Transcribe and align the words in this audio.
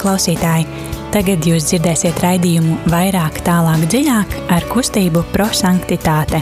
klausītāji! 0.00 0.66
Tagad 1.10 1.46
jūs 1.46 1.66
dzirdēsiet 1.66 2.20
raidījumu 2.22 2.76
vairāk, 2.92 3.40
tālāk, 3.46 3.82
dziļāk 3.90 4.36
ar 4.54 4.66
kustību 4.70 5.24
prosanktitāte. 5.34 6.38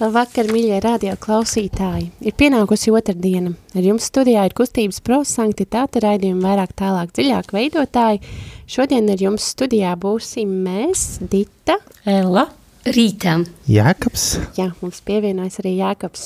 Labvakar, 0.00 0.48
mīļie 0.48 0.78
radio 0.84 1.16
klausītāji! 1.20 2.06
Ir 2.24 2.36
pienākusi 2.36 2.92
otrdiena. 2.92 3.52
Ar 3.76 3.84
jums 3.84 4.06
studijā 4.08 4.46
ir 4.48 4.56
kustības 4.56 5.02
prosanktitāte 5.04 6.00
raidījuma 6.04 6.46
vairāk, 6.46 6.72
tālāk, 6.78 7.12
dziļāk 7.16 7.52
veidotāji. 7.56 8.22
Šodien 8.70 9.12
ar 9.12 9.20
jums 9.20 9.50
studijā 9.56 9.92
būsim 10.00 10.56
mēs, 10.64 11.18
Dita, 11.20 11.80
Ella 12.08 12.46
Rītā. 12.80 13.34
Jēkabs. 13.68 14.22
Jā, 14.56 14.70
mums 14.80 15.02
pievienojas 15.04 15.58
arī 15.60 15.74
Jēkabs. 15.76 16.22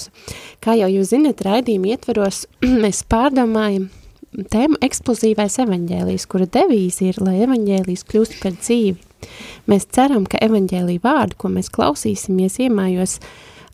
Kā 0.63 0.77
jau 0.79 0.87
jūs 0.87 1.11
zinat, 1.11 1.43
raidījuma 1.43 1.91
ietvaros 1.97 2.45
mēs 2.85 3.03
pārdomājam 3.11 3.89
tēmu 4.53 4.79
eksplozīvais 4.87 5.59
evaņģēlijs, 5.65 6.29
kura 6.31 6.47
devīze 6.47 7.09
ir, 7.11 7.19
lai 7.27 7.41
evaņģēlijs 7.49 8.07
kļūst 8.07 8.39
par 8.43 8.55
dzīvi. 8.61 8.95
Mēs 9.71 9.89
ceram, 9.97 10.29
ka 10.31 10.39
evaņģēlī 10.47 11.01
vārdu, 11.03 11.41
ko 11.43 11.51
mēs 11.57 11.73
klausīsimies, 11.75 12.61
iemājos 12.69 13.19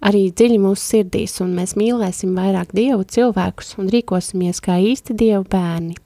arī 0.00 0.30
dziļi 0.32 0.60
mūsu 0.64 0.94
sirdīs, 0.94 1.36
un 1.44 1.52
mēs 1.58 1.76
mīlēsim 1.76 2.32
vairāk 2.32 2.72
Dievu 2.76 3.04
cilvēkus 3.04 3.76
un 3.82 3.92
rīkosimies 3.92 4.62
kā 4.64 4.80
īsti 4.80 5.18
Dievu 5.20 5.44
bērni. 5.52 5.98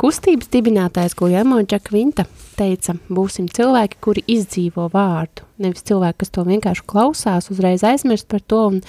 Kustības 0.00 0.48
dibinātājs 0.48 1.12
Guljamo 1.18 1.58
Džakvinta 1.60 2.24
teica, 2.56 2.94
būsim 3.12 3.50
cilvēki, 3.52 3.98
kuri 4.00 4.22
izdzīvo 4.32 4.86
vārdu, 4.92 5.44
nevis 5.60 5.84
cilvēki, 5.88 6.22
kas 6.22 6.32
to 6.32 6.44
vienkārši 6.48 6.86
klausās, 6.88 7.50
uzreiz 7.52 7.84
aizmirst 7.84 8.28
par 8.30 8.40
to, 8.40 8.62
un 8.70 8.80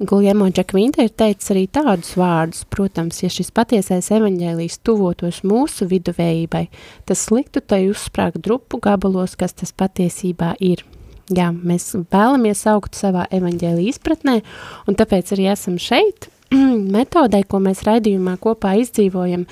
Guljamo 0.00 0.46
Džakvinta 0.48 1.04
ir 1.04 1.10
teicis 1.12 1.50
arī 1.52 1.66
tādus 1.68 2.14
vārdus, 2.16 2.62
protams, 2.72 3.18
ja 3.20 3.28
šis 3.28 3.50
patiesais 3.52 4.06
evaņģēlijs 4.16 4.78
tuvotos 4.86 5.42
mūsu 5.44 5.90
viduvējībai, 5.90 6.62
tas 7.10 7.26
liktu 7.34 7.60
tai 7.60 7.82
uzsprāgt 7.90 8.40
drupu 8.40 8.80
gabalos, 8.80 9.34
kas 9.36 9.58
tas 9.58 9.74
patiesībā 9.76 10.54
ir. 10.62 10.86
Jā, 11.30 11.50
mēs 11.52 11.92
vēlamies 12.10 12.64
augt 12.70 12.96
savā 12.98 13.26
evaņģēlī 13.34 13.90
izpratnē, 13.92 14.40
un 14.88 14.96
tāpēc 14.98 15.34
arī 15.36 15.50
esam 15.52 15.76
šeit, 15.78 16.30
metodē, 16.96 17.42
ko 17.46 17.60
mēs 17.62 17.84
raidījumā 17.86 18.36
kopā 18.42 18.74
izdzīvojam, 18.82 19.44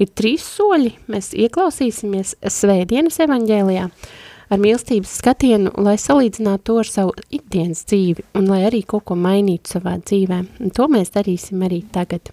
ir 0.00 0.12
trīs 0.16 0.46
soļi. 0.56 0.94
Mēs 1.12 1.32
ieklausīsimies 1.36 2.36
svētdienas 2.52 3.20
evaņģēlijā 3.26 3.90
ar 4.46 4.62
mīlestības 4.62 5.12
skatienu, 5.20 5.72
lai 5.82 5.96
salīdzinātu 6.00 6.64
to 6.68 6.78
ar 6.80 6.90
savu 6.90 7.14
ikdienas 7.34 7.84
dzīvi 7.90 8.26
un 8.38 8.50
lai 8.50 8.62
arī 8.68 8.82
kaut 8.86 9.08
ko 9.10 9.18
mainītu 9.18 9.76
savā 9.76 9.96
dzīvē. 10.00 10.42
Un 10.62 10.74
to 10.74 10.88
mēs 10.92 11.12
darīsim 11.16 11.64
arī 11.66 11.82
tagad. 11.92 12.32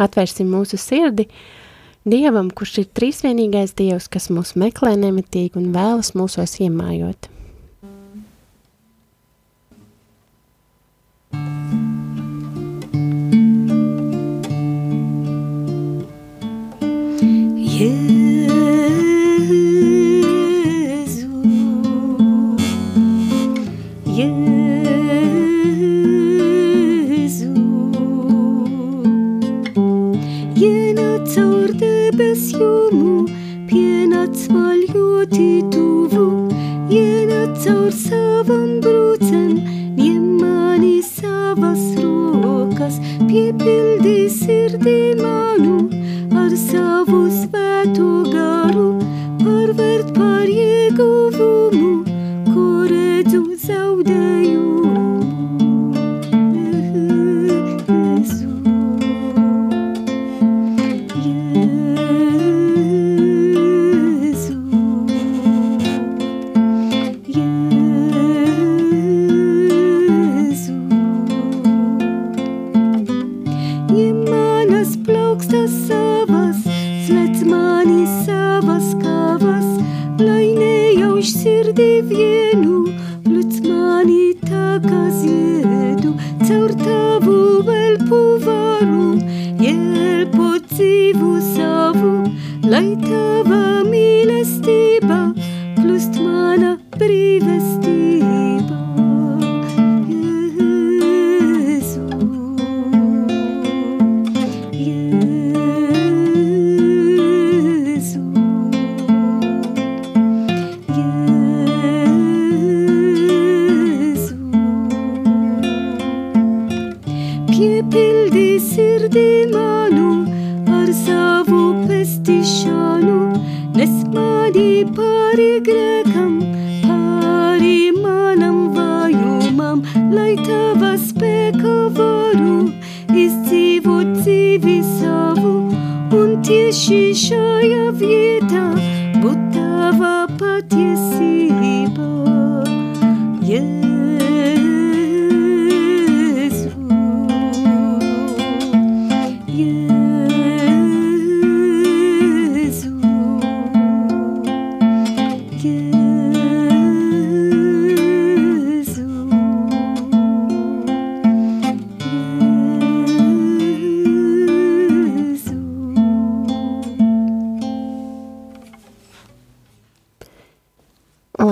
Atvērsim 0.00 0.48
mūsu 0.50 0.80
sirdi 0.80 1.28
Dievam, 2.08 2.48
kurš 2.48 2.78
ir 2.80 2.86
trīsvienīgais 2.96 3.74
Dievs, 3.76 4.06
kas 4.08 4.30
mūs 4.32 4.54
meklē 4.56 4.94
nemitīgi 4.96 5.60
un 5.60 5.68
vēlas 5.74 6.14
mūsos 6.16 6.56
iemājot. 6.64 7.28
Ienāc 31.20 31.34
caur 31.34 31.68
debesjumu, 31.76 33.28
pienāc 33.68 34.48
man 34.50 34.80
ļoti 34.88 35.62
tuvu, 35.70 36.48
ienāc 36.90 37.60
caur 37.64 37.92
savam 37.92 38.80
brūcem, 38.80 38.99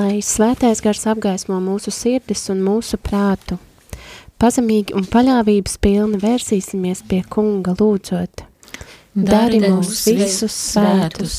Lai 0.08 0.22
svētais 0.25 0.78
gars 0.81 1.02
apgaismo 1.10 1.58
mūsu 1.60 1.93
sirdis 1.93 2.46
un 2.49 2.62
mūsu 2.64 2.96
prātu, 2.96 3.58
pazemīgi 4.40 4.94
un 4.96 5.05
paļāvības 5.05 5.75
pilni 5.84 6.20
vērsīsimies 6.22 7.02
pie 7.10 7.19
kunga 7.28 7.75
lūdzot. 7.76 8.46
Dari 9.12 9.60
mūs 9.60 10.06
visus 10.06 10.56
svētus, 10.70 11.37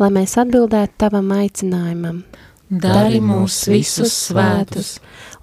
lai 0.00 0.08
mēs 0.14 0.38
atbildētu 0.40 0.96
tavam 1.04 1.28
aicinājumam. 1.36 2.24
Dari 2.86 3.20
mūs 3.20 3.60
visus 3.68 4.16
svētus, 4.30 4.94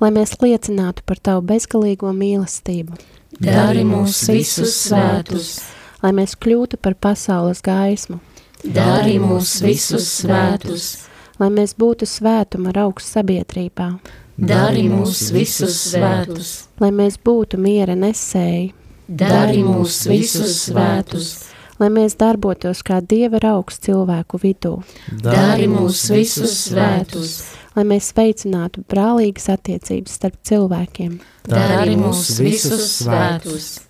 lai 0.02 0.10
mēs 0.18 0.34
liecinātu 0.42 1.06
par 1.06 1.22
tavu 1.22 1.46
bezgalīgo 1.54 2.16
mīlestību, 2.18 2.98
dari 3.46 3.86
mūs 3.86 4.24
visus 4.32 4.74
svētus, 4.88 5.58
lai 6.02 6.16
mēs 6.18 6.34
kļūtu 6.34 6.82
par 6.82 6.98
pasaules 6.98 7.62
gaismu, 7.62 8.24
dari 8.64 9.20
mūs 9.22 9.60
visus 9.62 10.16
svētus, 10.24 10.96
lai 11.40 11.50
mēs 11.54 11.76
būtu 11.80 12.08
svētuma 12.10 12.72
ar 12.74 12.86
augstu 12.86 13.18
sabiedrībā, 13.20 13.90
dari 14.38 14.86
mūs 14.92 15.30
visus 15.36 15.78
svētus, 15.92 16.54
lai 16.82 16.92
mēs 16.96 17.18
būtu 17.24 17.60
miera 17.62 17.96
nesēji, 18.00 18.74
dari 19.08 19.64
mūs 19.64 20.06
visus 20.10 20.58
svētus, 20.68 21.34
lai 21.80 21.92
mēs 21.94 22.18
darbotos 22.20 22.84
kā 22.86 23.02
Dieva 23.04 23.40
raugs 23.44 23.80
cilvēku 23.84 24.40
vidū, 24.42 24.78
dari 25.24 25.68
mūs 25.72 26.08
visus 26.14 26.58
svētus, 26.70 27.38
lai 27.76 27.88
mēs 27.88 28.12
veicinātu 28.16 28.86
brālīgas 28.90 29.50
attiecības 29.56 30.20
starp 30.20 30.40
cilvēkiem. 30.48 31.20
dari 31.48 31.96
mūs 32.00 32.40
visus 32.42 33.02
svētus, 33.04 33.85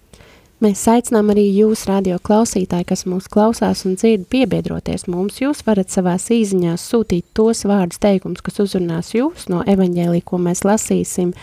Mēs 0.64 0.86
aicinām 0.88 1.34
arī 1.34 1.44
jūs, 1.52 1.82
radio 1.90 2.16
klausītāji, 2.24 2.86
kas 2.88 3.02
mūs 3.12 3.26
klausās 3.28 3.82
un 3.84 3.98
dzird, 4.00 4.22
piebiedroties 4.32 5.04
mums. 5.12 5.42
Jūs 5.42 5.66
varat 5.68 5.92
savās 5.92 6.30
īziņās 6.32 6.86
sūtīt 6.94 7.26
tos 7.36 7.66
vārdus 7.68 8.00
teikums, 8.00 8.40
kas 8.40 8.62
uzrunās 8.64 9.12
jūs 9.12 9.50
no 9.52 9.66
evaņģēlī, 9.68 10.22
ko 10.24 10.40
mēs 10.40 10.64
lasīsim. 10.64 11.34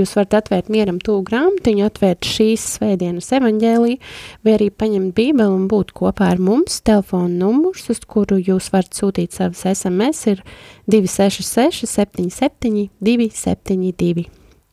Jūs 0.00 0.16
varat 0.16 0.38
atvērt 0.40 0.72
mieram 0.72 0.96
tūgu 1.04 1.26
grāmatiņu, 1.28 1.84
atvērt 1.84 2.24
šīs 2.24 2.64
svētdienas 2.78 3.28
evaņģēlī, 3.36 4.00
vai 4.48 4.56
arī 4.56 4.72
paņemt 4.72 5.12
bībeli 5.20 5.52
un 5.52 5.68
būt 5.68 5.92
kopā 6.00 6.32
ar 6.32 6.40
mums. 6.40 6.80
Telefona 6.80 7.28
numurs, 7.44 7.90
uz 7.92 8.00
kuru 8.08 8.40
jūs 8.40 8.72
varat 8.72 8.96
sūtīt 8.96 9.36
savas 9.36 9.66
SMS, 9.76 10.32
ir 10.32 10.44
266 10.88 11.84
77 11.92 12.88
272, 13.04 14.30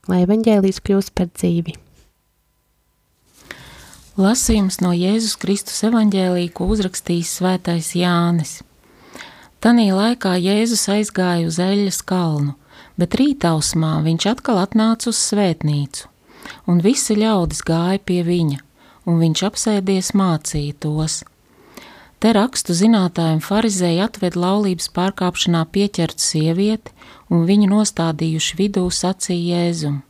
lai 0.08 0.24
evaņģēlīs 0.24 0.80
kļūst 0.88 1.12
par 1.20 1.34
dzīvi. 1.36 1.83
Lasījums 4.14 4.76
no 4.78 4.92
Jēzus 4.94 5.32
Kristus 5.42 5.80
evaņģēlī, 5.88 6.44
ko 6.54 6.68
uzrakstījis 6.70 7.32
svētais 7.40 7.88
Jānis. 7.98 8.60
Tanī 9.58 9.88
laikā 9.90 10.36
Jēzus 10.38 10.84
aizgāja 10.94 11.48
uz 11.48 11.58
eļas 11.58 11.98
kalnu, 12.06 12.54
bet 12.94 13.16
rītausmā 13.18 13.96
viņš 14.06 14.28
atkal 14.30 14.60
atnāca 14.62 15.10
uz 15.10 15.18
svētnīcu, 15.18 16.06
un 16.70 16.78
visi 16.84 17.18
ļaudis 17.18 17.64
gāja 17.66 17.98
pie 18.06 18.20
viņa, 18.22 18.60
un 19.10 19.18
viņš 19.18 19.44
apsēdies 19.50 20.12
mācīja 20.14 20.78
tos. 20.86 21.24
Te 22.22 22.30
rakstu 22.38 22.70
zinātājiem 22.70 23.42
farizēji 23.42 23.98
atved 24.06 24.38
laulības 24.38 24.92
pārkāpšanā 24.94 25.66
pieķertu 25.74 26.22
sievieti, 26.22 26.94
un 27.34 27.48
viņu 27.50 27.72
nostādījuši 27.74 28.62
vidū 28.62 28.86
sacīja 28.94 29.58
Jēzum. 29.58 30.04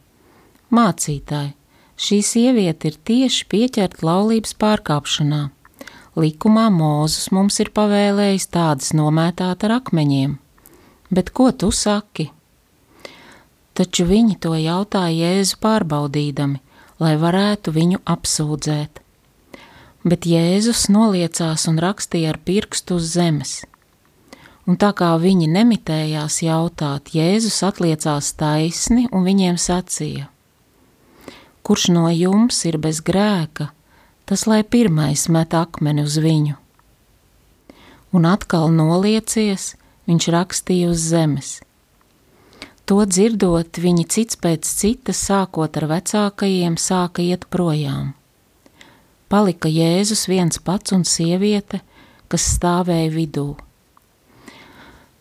Mācītāji, 0.77 1.55
Šī 1.95 2.23
sieviete 2.27 2.91
ir 2.91 2.97
tieši 3.07 3.45
pieķerta 3.51 4.03
laulības 4.07 4.57
pārkāpšanā. 4.59 5.43
Likumā 6.19 6.69
Mūzus 6.71 7.31
mums 7.35 7.61
ir 7.63 7.71
pavēlējis 7.75 8.49
tādas 8.55 8.91
nomētāt 8.95 9.67
ar 9.67 9.77
akmeņiem. 9.81 10.37
Bet 11.15 11.31
ko 11.31 11.51
tu 11.51 11.71
saki? 11.75 12.31
Taču 13.75 14.07
viņi 14.07 14.37
to 14.43 14.55
jautāja 14.55 15.35
Jēzu 15.35 15.59
pārbaudīdami, 15.63 16.61
lai 17.03 17.15
varētu 17.19 17.75
viņu 17.75 18.03
apsūdzēt. 18.07 19.01
Bet 20.07 20.27
Jēzus 20.31 20.89
noliecās 20.91 21.67
un 21.71 21.79
rakstīja 21.83 22.35
ar 22.35 22.39
pirkstu 22.43 22.99
uz 22.99 23.15
zemes. 23.15 23.55
Un 24.67 24.79
tā 24.81 24.91
kā 24.97 25.11
viņi 25.21 25.51
nemitējās 25.51 26.43
jautāt, 26.43 27.11
Jēzus 27.15 27.63
atliecās 27.67 28.31
taisni 28.39 29.09
un 29.13 29.27
viņiem 29.27 29.59
sacīja: 29.61 30.31
kurš 31.65 31.89
no 31.97 32.09
jums 32.13 32.61
ir 32.69 32.77
bez 32.79 33.01
grēka, 33.01 33.71
tas 34.29 34.45
lai 34.47 34.63
pirmais 34.63 35.27
met 35.33 35.57
akmeni 35.57 36.05
uz 36.05 36.19
viņu. 36.21 36.59
Un 38.15 38.29
atkal 38.31 38.69
noliecies, 38.71 39.73
viņš 40.07 40.29
rakstīja 40.37 40.93
uz 40.93 41.09
zemes. 41.11 41.55
To 42.85 43.01
dzirdot, 43.09 43.81
viņi 43.81 44.05
cits 44.13 44.37
pēc 44.37 44.69
citas, 44.69 45.23
sākot 45.25 45.81
ar 45.81 45.89
vecākajiem, 45.89 46.77
sāka 46.77 47.25
iet 47.25 47.49
projām. 47.49 48.13
Palika 49.33 49.71
Jēzus 49.73 50.27
viens 50.29 50.61
pats 50.61 50.93
un 50.93 51.07
sieviete, 51.09 51.81
kas 52.29 52.45
stāvēja 52.59 53.09
vidū. 53.15 53.49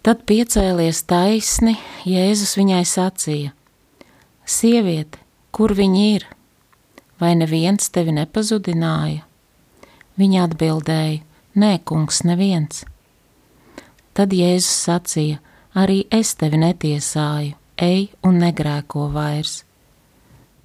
Tad 0.03 0.25
piecēlies 0.27 1.05
taisni, 1.07 1.77
Jēzus 2.03 2.57
viņai 2.59 2.83
sacīja: 2.83 3.53
Sieviete, 4.43 5.22
kur 5.53 5.75
viņi 5.77 6.03
ir? 6.15 6.25
Vai 7.21 7.35
neviens 7.37 7.91
tevi 7.93 8.15
nepazudināja? 8.17 9.21
Viņa 10.19 10.47
atbildēja: 10.47 11.21
Nē, 11.61 11.73
kungs, 11.85 12.23
neviens. 12.25 12.83
Tad 14.17 14.33
Jēzus 14.33 14.73
sacīja: 14.87 15.41
Arī 15.77 16.03
es 16.13 16.33
tevi 16.37 16.59
netiesāju, 16.61 17.53
ej 17.81 18.09
un 18.25 18.41
negrēko 18.41 19.07
vairs. 19.13 19.61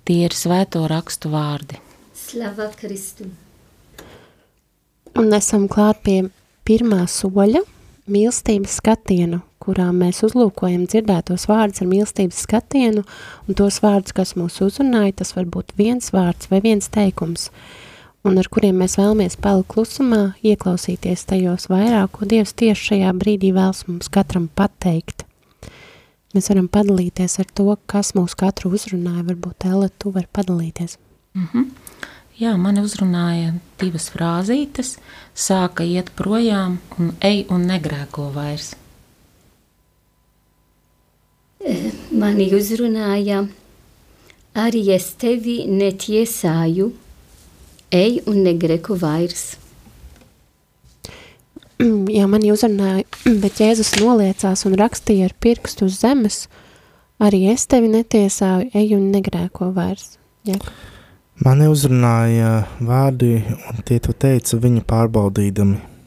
Tie 0.09 0.25
ir 0.25 0.37
svēto 0.37 0.87
rakstu 0.89 1.33
vārdi. 1.33 1.81
Slava 2.17 2.71
Kristum! 2.77 3.33
Un 5.17 5.33
esam 5.37 5.65
klāt 5.69 6.01
pie 6.05 6.19
pirmā 6.69 7.07
soļa 7.09 7.65
mīlestības 8.09 8.79
skatienu, 8.81 9.41
kurā 9.63 9.89
mēs 9.95 10.23
uzlūkojam 10.27 10.87
dzirdētos 10.89 11.49
vārdus 11.51 11.83
ar 11.83 11.91
mīlestības 11.91 12.43
skatienu, 12.47 13.05
un 13.47 13.59
tos 13.59 13.81
vārdus, 13.85 14.15
kas 14.17 14.35
mūs 14.39 14.61
uzrunāja, 14.65 15.19
tas 15.21 15.35
var 15.37 15.49
būt 15.51 15.75
viens 15.79 16.13
vārds 16.15 16.51
vai 16.53 16.61
viens 16.65 16.91
teikums, 16.95 17.49
un 18.27 18.39
ar 18.41 18.49
kuriem 18.53 18.81
mēs 18.83 18.99
vēlamies 19.01 19.39
palikt 19.43 19.71
klusumā, 19.75 20.23
ieklausīties 20.43 21.27
tajos 21.29 21.69
vairāk, 21.73 22.13
ko 22.13 22.29
Dievs 22.29 22.55
tieši 22.59 22.93
šajā 22.93 23.15
brīdī 23.19 23.53
vēlas 23.57 23.87
mums 23.89 24.11
katram 24.13 24.51
pateikt. 24.55 25.25
Mēs 26.37 26.51
varam 26.53 26.67
padalīties 26.69 27.39
ar 27.41 27.49
to, 27.57 27.71
kas 27.89 28.13
mūs 28.17 28.37
katru 28.37 28.75
uzrunāja, 28.77 29.25
varbūt 29.31 29.65
Ella, 29.71 29.89
tu 29.89 30.13
vari 30.13 30.29
padalīties. 30.33 30.99
Mm 31.35 31.47
-hmm. 31.53 31.71
Jā, 32.39 32.53
mani 32.55 32.79
uzrunāja 32.87 33.57
divas 33.81 34.11
frāzītes, 34.15 34.93
sāka 35.35 35.83
iet 35.83 36.13
projām 36.15 36.77
un 36.99 37.09
ej 37.21 37.47
un 37.51 37.65
negrēko 37.67 38.29
vairs. 38.35 38.77
Mani 42.15 42.49
uzrunāja, 42.55 43.45
arī 44.59 44.83
es 44.95 45.13
tevi 45.21 45.63
netiesāju, 45.71 46.91
ej 47.95 48.21
un 48.29 48.43
negreku 48.47 48.99
vairs. 48.99 49.57
Jā, 52.17 52.29
mani 52.31 52.53
uzrunāja, 52.55 53.05
bet 53.43 53.63
Jēzus 53.63 53.97
noliecās 54.03 54.65
un 54.69 54.79
rakstīja 54.79 55.31
ar 55.31 55.37
pirkstu 55.41 55.89
uz 55.89 55.99
zemes, 56.03 56.47
arī 57.23 57.47
es 57.53 57.67
tevi 57.71 57.91
netiesāju, 57.93 58.71
ej 58.75 58.95
un 58.99 59.11
negrēko 59.15 59.73
vairs. 59.75 60.17
Jā. 60.47 60.59
Mani 61.45 61.69
uzrunāja 61.71 62.65
vārdi, 62.83 63.37
un 63.71 63.85
tie 63.87 64.01
to 64.03 64.15
teica 64.15 64.59
viņa 64.59 64.83
pārbaudīdami. 64.91 65.98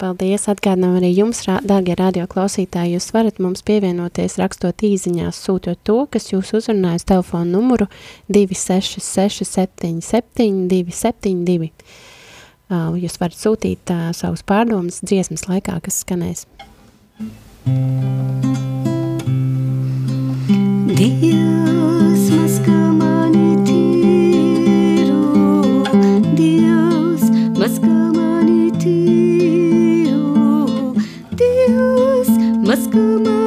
Paldies! 0.00 0.46
Atgādinām 0.48 0.94
arī 0.96 1.10
jums, 1.12 1.42
dārgie 1.44 1.92
radio 1.98 2.24
klausītāji, 2.30 2.94
jūs 2.94 3.10
varat 3.12 3.36
mums 3.42 3.60
pievienoties 3.68 4.38
rakstot 4.40 4.80
īziņās, 4.86 5.36
sūtot 5.44 5.82
to, 5.84 5.98
kas 6.08 6.30
jūs 6.30 6.54
uzrunājas 6.56 7.04
telefonu 7.10 7.58
numuru 7.58 7.88
266 8.32 9.44
77 9.44 10.64
272. 10.72 11.68
Jūs 13.02 13.20
varat 13.20 13.36
sūtīt 13.36 13.92
uh, 13.92 14.08
savus 14.16 14.44
pārdomas 14.46 15.02
dziesmas 15.04 15.44
laikā, 15.50 15.76
kas 15.84 16.00
skanēs. 16.06 16.46
Dievs, 20.96 22.26
maskā 22.40 22.80
mani 22.96 23.48
tīru, 23.68 25.20
Dievs, 26.38 27.28
maskā 27.58 27.99
maskā 32.90 33.02
mani 33.22 33.39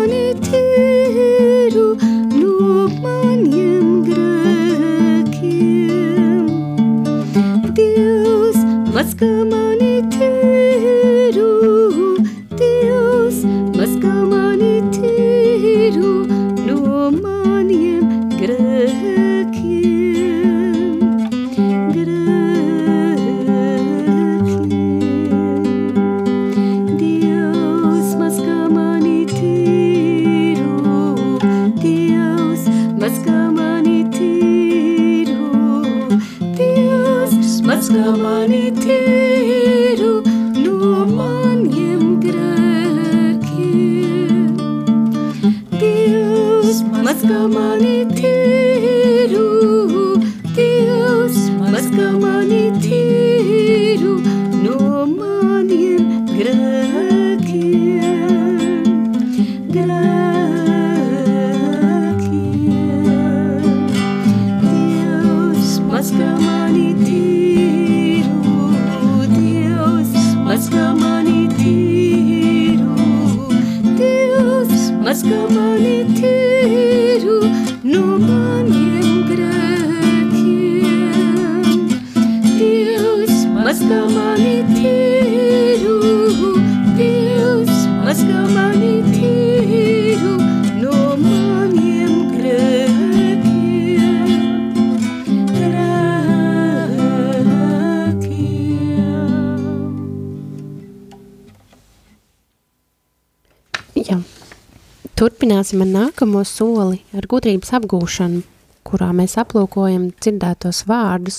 Turpināsim 105.64 105.84
ar 105.86 106.10
nākamo 106.10 106.42
soli, 106.44 106.98
ar 107.16 107.24
gudrības 107.24 107.70
apgūšanu, 107.78 108.42
kurā 108.84 109.14
mēs 109.16 109.38
aplūkojam 109.40 110.10
dzirdētos 110.12 110.82
vārdus 110.90 111.38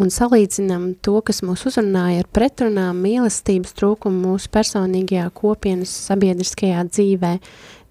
un 0.00 0.08
salīdzinām 0.08 0.86
to, 1.04 1.18
kas 1.20 1.42
mūs 1.44 1.66
uzrunāja 1.68 2.22
ar 2.22 2.30
pretrunām, 2.32 3.02
mīlestības 3.04 3.74
trūkumu 3.76 4.30
mūsu 4.30 4.48
personīgajā 4.56 5.26
kopienas 5.36 5.92
sabiedriskajā 6.06 6.86
dzīvē. 6.88 7.34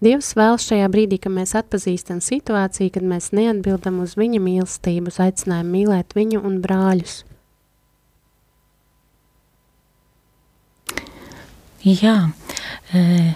Dievs 0.02 0.32
vēl 0.34 0.58
šajā 0.58 0.88
brīdī, 0.90 1.20
kad 1.22 1.36
mēs 1.36 1.54
atpazīstam 1.60 2.18
situāciju, 2.18 2.96
kad 2.96 3.06
mēs 3.06 3.30
neatbildam 3.30 4.02
uz 4.02 4.16
viņa 4.18 4.42
mīlestību, 4.42 5.14
uz 5.14 5.20
aicinājumu 5.22 5.76
mīlēt 5.76 6.18
viņu 6.18 6.42
un 6.42 6.58
brāļus. 6.64 7.20
Jā, 11.86 12.18
e, 12.90 13.30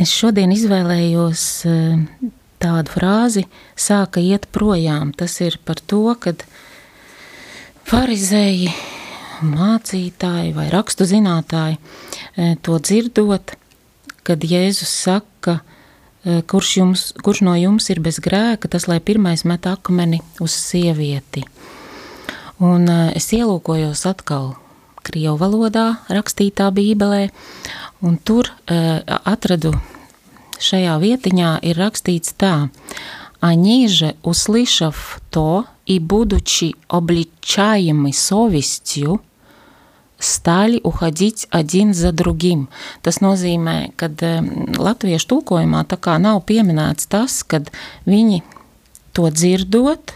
es 0.00 0.12
šodien 0.14 0.52
izvēlējos 0.54 1.44
e, 1.68 1.74
tādu 2.62 2.94
frāzi, 2.94 3.44
sāka 3.76 4.22
iet 4.22 4.48
projām. 4.54 5.12
Tas 5.16 5.36
ir 5.44 5.58
par 5.64 5.80
to, 5.80 6.06
kad 6.20 6.44
farizēji, 7.88 8.72
mācītāji 9.44 10.54
vai 10.56 10.70
rakstu 10.72 11.06
zinātāji 11.08 11.78
e, 11.78 12.54
to 12.64 12.78
dzirdot, 12.80 13.54
kad 14.24 14.44
Jēzus 14.48 14.90
saka, 15.04 15.60
e, 16.24 16.40
kurš, 16.48 16.74
jums, 16.80 17.06
kurš 17.24 17.44
no 17.46 17.54
jums 17.58 17.90
ir 17.92 18.00
bez 18.04 18.20
grēka, 18.24 18.70
tas 18.72 18.88
lai 18.90 19.00
pirmais 19.04 19.44
met 19.48 19.68
akmeni 19.70 20.22
uz 20.40 20.56
sievieti. 20.56 21.44
Un 22.62 22.86
es 22.86 23.32
ielūkojos 23.34 24.04
atkal 24.06 24.52
Krievu 25.04 25.36
valodā 25.36 25.98
rakstītā 26.08 26.70
bībelē, 26.72 27.26
un 28.03 28.17
tur 28.17 28.51
atradu 28.67 29.73
šajā 30.59 30.97
vietiņā 30.99 31.59
ir 31.63 31.79
rakstīts 31.79 32.35
tā. 32.35 32.69
Они 33.39 33.87
же, 33.87 34.15
услышав 34.21 35.21
то 35.29 35.65
и 35.85 35.99
будучи 35.99 36.75
обличаемы 36.89 38.11
совестью, 38.11 39.21
stāļi 40.19 40.81
uhaģīts 40.83 41.47
один 41.49 41.93
за 41.95 42.11
другим. 42.11 42.67
Tas 43.01 43.23
nozīmē, 43.23 43.95
ka 43.95 44.11
latviešu 44.11 45.31
tulkojumā 45.31 45.85
tā 45.87 45.95
kā 45.95 46.17
nav 46.19 46.43
pieminēts 46.43 47.07
tas, 47.07 47.39
kad 47.47 47.71
viņi 48.03 48.43
to 49.15 49.31
dzirdot, 49.31 50.13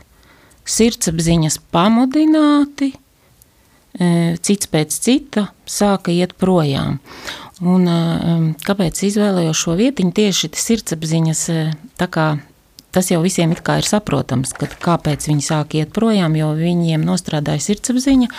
sirdsapziņas 0.68 1.62
pamudināti, 1.72 2.92
cits 4.44 4.68
pēc 4.68 4.92
cita 4.92 5.48
sāka 5.64 6.12
iet 6.12 6.36
projām. 6.36 7.00
Un, 7.59 7.89
kāpēc 8.63 9.01
izvēlējos 9.09 9.65
šo 9.65 9.75
vietiņu? 9.79 10.13
Tieši 10.15 10.53
sirdsapziņas, 10.55 11.41
tā 11.99 12.07
kā 12.07 12.27
tas 12.95 13.11
jau 13.11 13.19
visiem 13.25 13.51
ir 13.55 13.63
saprotams, 13.87 14.53
ka 14.55 14.69
kāpēc 14.69 15.27
viņi 15.29 15.43
sāk 15.43 15.75
iet 15.75 15.91
projām, 15.95 16.37
jo 16.39 16.53
viņiem 16.55 17.03
nostrādāja 17.03 17.61
sirdsapziņa. 17.67 18.31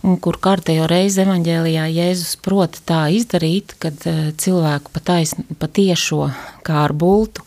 Un 0.00 0.16
kur 0.16 0.38
kārtējo 0.40 0.86
reizi 0.88 1.20
evanģēlijā 1.26 1.84
Jēzus 1.92 2.38
prot 2.40 2.78
tā 2.88 3.10
izdarīt, 3.12 3.74
kad 3.78 4.00
cilvēku 4.40 4.94
patiešo 5.60 6.30
kā 6.64 6.78
ar 6.86 6.94
bultu 6.96 7.44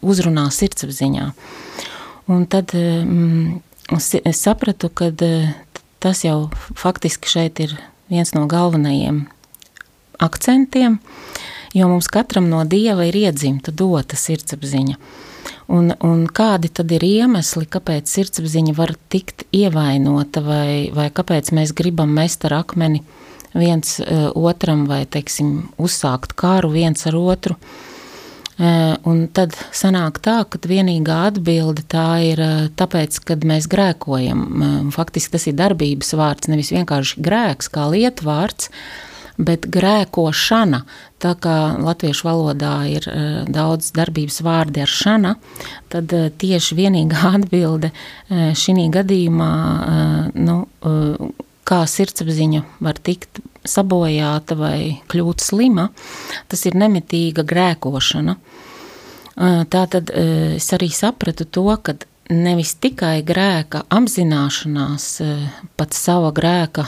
uzrunā 0.00 0.46
sirdsapziņā. 0.56 1.26
Un 2.32 2.46
tad 2.48 2.72
es 2.72 4.40
sapratu, 4.40 4.88
ka 4.88 5.12
tas 6.00 6.24
jau 6.24 6.48
faktiski 6.80 7.28
šeit 7.28 7.60
ir 7.60 7.76
viens 8.10 8.34
no 8.34 8.46
galvenajiem 8.50 9.24
akcentiem, 10.20 10.98
jo 11.74 11.88
mums 11.88 12.10
katram 12.12 12.50
no 12.50 12.64
dieva 12.68 13.06
ir 13.08 13.16
iedzimta 13.16 13.72
dota 13.72 14.18
sirdsapziņa. 14.18 14.98
Un, 15.70 15.92
un 16.04 16.24
kādi 16.26 16.68
tad 16.74 16.90
ir 16.92 17.04
iemesli, 17.06 17.64
kāpēc 17.70 18.10
sirdsapziņa 18.10 18.74
var 18.76 18.92
tikt 19.12 19.46
ievainota, 19.54 20.42
vai, 20.44 20.90
vai 20.94 21.08
kāpēc 21.14 21.52
mēs 21.56 21.72
gribam 21.78 22.10
mest 22.12 22.44
ar 22.48 22.58
akmeni 22.58 23.04
viens 23.54 23.96
uh, 24.02 24.28
otram, 24.34 24.84
vai, 24.90 25.04
teiksim, 25.06 25.70
uzsākt 25.78 26.34
kāru 26.38 26.72
viens 26.74 27.06
ar 27.06 27.16
otru? 27.18 27.54
Uh, 27.54 27.89
un 28.60 29.20
tad 29.32 29.54
sanāk 29.72 30.20
tā, 30.24 30.40
ka 30.44 30.60
vienīgā 30.68 31.16
atbilde 31.30 31.84
tā 31.88 32.08
ir 32.28 32.42
uh, 32.44 32.64
tāpēc, 32.76 33.20
kad 33.24 33.46
mēs 33.48 33.68
grēkojam. 33.72 34.90
Faktiski 34.94 35.36
tas 35.36 35.46
ir 35.48 35.56
darbības 35.56 36.12
vārds, 36.18 36.50
nevis 36.52 36.72
vienkārši 36.74 37.22
grēks 37.24 37.70
kā 37.72 37.88
lietvārds, 37.92 38.68
bet 39.40 39.64
grēkošana. 39.72 40.84
Tā 41.20 41.34
kā 41.40 41.56
latviešu 41.80 42.24
valodā 42.24 42.74
ir 42.88 43.04
daudz 43.52 43.90
darbības 43.96 44.40
vārdi 44.44 44.80
ar 44.84 44.92
šana, 44.92 45.34
tad 45.92 46.12
tieši 46.40 46.78
vienīgā 46.78 47.24
atbilde 47.36 47.92
šī 48.30 48.88
gadījumā, 48.92 49.52
nu, 50.36 50.56
kā 51.68 51.80
sirdsapziņa 51.86 52.64
var 52.80 53.00
tikt 53.04 53.42
sabojāta 53.66 54.56
vai 54.58 55.00
kļūt 55.10 55.44
slima, 55.44 55.88
tas 56.48 56.64
ir 56.68 56.78
nemitīga 56.80 57.44
grēkošana. 57.48 58.36
Tā 59.40 59.82
tad 59.92 60.10
es 60.12 60.68
arī 60.76 60.90
sapratu 60.92 61.46
to, 61.48 61.66
ka 61.82 61.94
nevis 62.30 62.74
tikai 62.80 63.20
grēka 63.26 63.84
apzināšanās, 63.90 65.06
pat 65.76 65.96
sava 65.96 66.32
grēka 66.36 66.86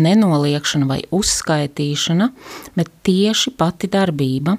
nenoliekšana 0.00 0.88
vai 0.88 1.00
uzskaitīšana, 1.14 2.30
bet 2.76 2.92
tieši 3.06 3.52
pati 3.56 3.90
darbība. 3.92 4.56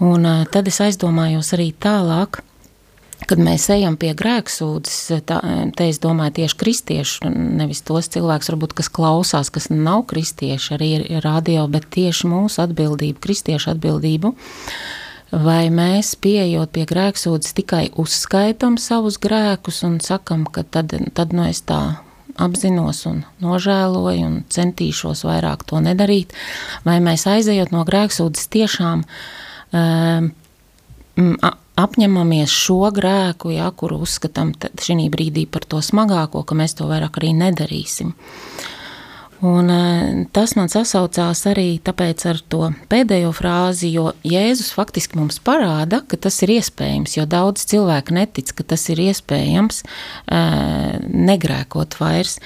Un 0.00 0.26
tad 0.50 0.70
es 0.70 0.80
aizdomājos 0.80 1.52
arī 1.56 1.70
tālāk, 1.76 2.40
kad 3.28 3.40
mēs 3.42 3.66
ejam 3.72 3.96
pie 4.00 4.12
grēksūdzes, 4.16 5.22
tā, 5.28 5.40
te 5.76 5.88
es 5.90 6.00
domāju 6.02 6.40
tieši 6.40 6.58
kristiešu, 6.60 7.30
nevis 7.30 7.82
tos 7.86 8.08
cilvēkus, 8.12 8.50
varbūt, 8.52 8.74
kas 8.80 8.90
klausās, 8.92 9.50
kas 9.52 9.70
nav 9.72 10.06
kristieši, 10.10 10.74
arī 10.76 10.90
radio, 11.24 11.66
bet 11.70 11.90
tieši 11.92 12.30
mūsu 12.30 12.64
atbildību, 12.64 13.20
kristiešu 13.22 13.74
atbildību, 13.74 14.34
vai 15.30 15.64
mēs 15.74 16.14
pieejot 16.20 16.72
pie 16.74 16.86
grēksūdzes 16.90 17.56
tikai 17.60 17.84
uzskaitam 18.00 18.78
savus 18.80 19.20
grēkus 19.22 19.84
un 19.86 20.00
sakam, 20.04 20.46
ka 20.46 20.64
tad, 20.64 20.96
tad 21.14 21.36
nu 21.36 21.46
es 21.50 21.62
tā 21.66 22.00
apzinos 22.40 23.04
un 23.10 23.22
nožēloju 23.42 24.26
un 24.26 24.36
centīšos 24.50 25.24
vairāk 25.28 25.66
to 25.68 25.80
nedarīt, 25.84 26.34
vai 26.86 26.98
mēs 27.04 27.26
aizejot 27.30 27.72
no 27.74 27.84
grēksūdzes 27.86 28.50
tiešām 28.54 29.04
um, 29.04 30.30
apņemamies 31.80 32.52
šo 32.52 32.90
grēku, 32.94 33.54
ja, 33.54 33.70
kuru 33.72 34.02
uzskatām 34.04 34.52
šī 34.56 35.08
brīdī 35.12 35.46
par 35.50 35.64
to 35.68 35.80
smagāko, 35.84 36.44
ka 36.44 36.58
mēs 36.58 36.76
to 36.78 36.88
vairāk 36.90 37.20
arī 37.20 37.32
nedarīsim. 37.38 38.14
Un, 39.40 39.70
tas 40.36 40.52
man 40.52 40.68
sasaucās 40.68 41.46
arī 41.48 41.80
ar 41.80 42.40
to 42.52 42.66
pēdējo 42.92 43.30
frāzi, 43.32 43.88
jo 43.94 44.10
Jēzus 44.20 44.74
faktiski 44.76 45.16
mums 45.16 45.40
parāda, 45.40 46.02
ka 46.04 46.18
tas 46.20 46.42
ir 46.44 46.52
iespējams, 46.58 47.16
jo 47.16 47.24
daudz 47.24 47.64
cilvēku 47.70 48.18
netic, 48.18 48.52
ka 48.52 48.66
tas 48.74 48.84
ir 48.92 49.00
iespējams 49.00 49.80
negrēkot 51.08 51.96
vairs. 52.02 52.36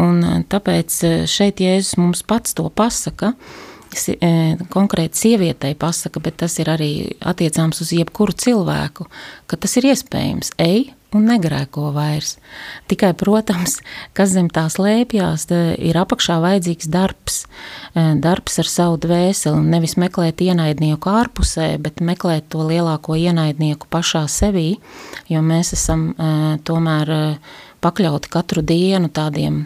Un 0.00 0.24
tāpēc 0.48 1.28
šeit 1.28 1.60
Jēzus 1.60 1.98
mums 2.00 2.24
pats 2.24 2.56
to 2.56 2.70
pasaka, 2.72 3.34
konkrēti 4.72 5.24
sievietei 5.24 5.74
pasaka, 5.78 6.22
bet 6.22 6.40
tas 6.44 6.58
ir 6.62 6.70
arī 6.72 6.92
attiecāms 7.20 7.82
uz 7.84 7.92
jebkuru 7.96 8.36
cilvēku, 8.36 9.10
ka 9.46 9.60
tas 9.60 9.76
ir 9.80 9.90
iespējams. 9.92 10.54
Ej 10.60 10.90
un 11.16 11.26
negrēko 11.26 11.90
vairs. 11.94 12.36
Tikai, 12.90 13.12
protams, 13.18 13.78
kas 14.16 14.32
zem 14.34 14.50
tās 14.52 14.78
lēpjās, 14.80 15.46
ir 15.82 15.98
apakšā 15.98 16.38
vajadzīgs 16.42 16.90
darbs. 16.92 17.40
Darbs 17.94 18.60
ar 18.62 18.70
savu 18.70 19.00
dvēseli, 19.02 19.64
nevis 19.72 19.96
meklēt 20.00 20.42
ienaidnieku 20.44 21.10
ārpusē, 21.10 21.72
bet 21.82 22.02
meklēt 22.04 22.50
to 22.54 22.62
lielāko 22.66 23.18
ienaidnieku 23.18 23.90
pašā 23.90 24.26
sevī, 24.30 24.76
jo 25.30 25.42
mēs 25.42 25.74
esam 25.76 26.12
tomēr 26.66 27.14
pakļauti 27.80 28.30
katru 28.30 28.62
dienu 28.66 29.10
tādiem 29.12 29.64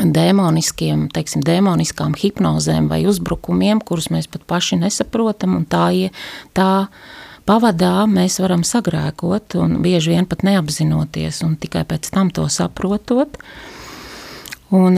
dēmoniskiem, 0.00 1.06
teiksim, 1.14 1.44
dēmoniskām 1.46 2.16
hipnozēm 2.18 2.88
vai 2.90 3.04
uzbrukumiem, 3.06 3.82
kurus 3.84 4.10
mēs 4.10 4.26
pat 4.30 4.42
paši 4.50 4.80
nesaprotam, 4.82 5.54
un 5.60 5.68
tā, 5.70 5.86
tā 6.56 6.70
pavadā 7.46 8.08
mēs 8.10 8.40
varam 8.42 8.64
sagrēkot, 8.66 9.58
un 9.60 9.78
bieži 9.84 10.16
vien 10.16 10.26
pat 10.26 10.42
neapzinoties, 10.46 11.44
un 11.46 11.54
tikai 11.60 11.84
pēc 11.88 12.10
tam 12.14 12.32
to 12.34 12.48
saprotot. 12.50 13.38
Un, 14.74 14.96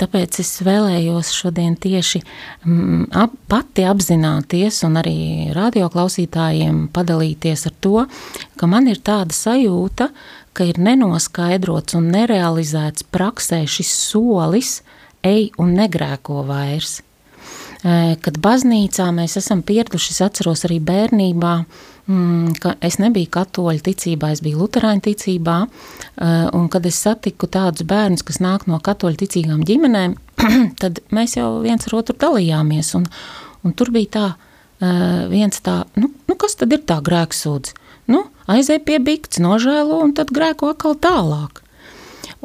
tāpēc 0.00 0.40
es 0.42 0.48
vēlējos 0.66 1.28
šodien 1.36 1.76
tieši 1.78 2.18
mm, 2.64 3.04
ap, 3.14 3.36
pati 3.46 3.84
apzināties, 3.86 4.80
un 4.88 4.98
arī 4.98 5.18
radioklausītājiem 5.54 6.88
padalīties 6.90 7.68
ar 7.68 7.76
to, 7.84 8.06
ka 8.58 8.66
man 8.66 8.88
ir 8.90 8.98
tāda 9.04 9.36
sajūta, 9.36 10.08
ka 10.58 10.66
ir 10.66 10.80
nenoskaidrots 10.82 11.94
un 11.98 12.08
nerealizēts 12.10 13.06
praksē 13.14 13.62
šis 13.70 13.92
solis, 14.10 14.80
ej 15.26 15.52
un 15.62 15.76
negrēko 15.78 16.42
vairs. 16.48 16.98
Kad 17.78 18.40
baznīcā 18.42 19.06
mēs 19.14 19.36
esam 19.38 19.62
pieraduši, 19.62 20.16
es 20.16 20.24
atceros 20.26 20.64
arī 20.66 20.80
bērnībā, 20.82 21.52
mm, 22.10 22.56
ka 22.58 22.74
es 22.82 22.98
nebiju 22.98 23.30
katoļu 23.36 23.84
ticībā, 23.86 24.32
es 24.34 24.42
biju 24.42 24.64
luterāņu 24.64 25.04
ticībā, 25.06 25.56
un 26.58 26.66
kad 26.74 26.86
es 26.90 26.98
satiku 27.06 27.46
tādus 27.46 27.86
bērnus, 27.86 28.26
kas 28.26 28.42
nāk 28.42 28.66
no 28.66 28.80
katoļu 28.82 29.22
ticīgām 29.22 29.62
ģimenēm, 29.68 30.18
tad 30.82 30.98
mēs 31.14 31.38
jau 31.38 31.60
viens 31.62 31.86
ar 31.86 32.00
otru 32.00 32.18
dalījāmies, 32.18 32.96
un, 32.98 33.06
un 33.62 33.78
tur 33.78 33.94
bija 33.94 34.10
tā, 34.18 34.26
viens 35.30 35.62
tā, 35.62 35.84
nu, 36.02 36.10
nu 36.26 36.34
kas 36.34 36.58
tad 36.58 36.74
ir 36.74 36.82
tā 36.82 36.98
grēksūdzi? 36.98 37.86
Nu, 38.08 38.24
aizēja 38.48 38.84
pie 38.84 38.98
bikts, 39.04 39.40
nožēlo 39.44 40.00
un 40.04 40.14
tad 40.16 40.32
grēko 40.34 40.72
atkal 40.72 40.96
tālāk. 40.96 41.62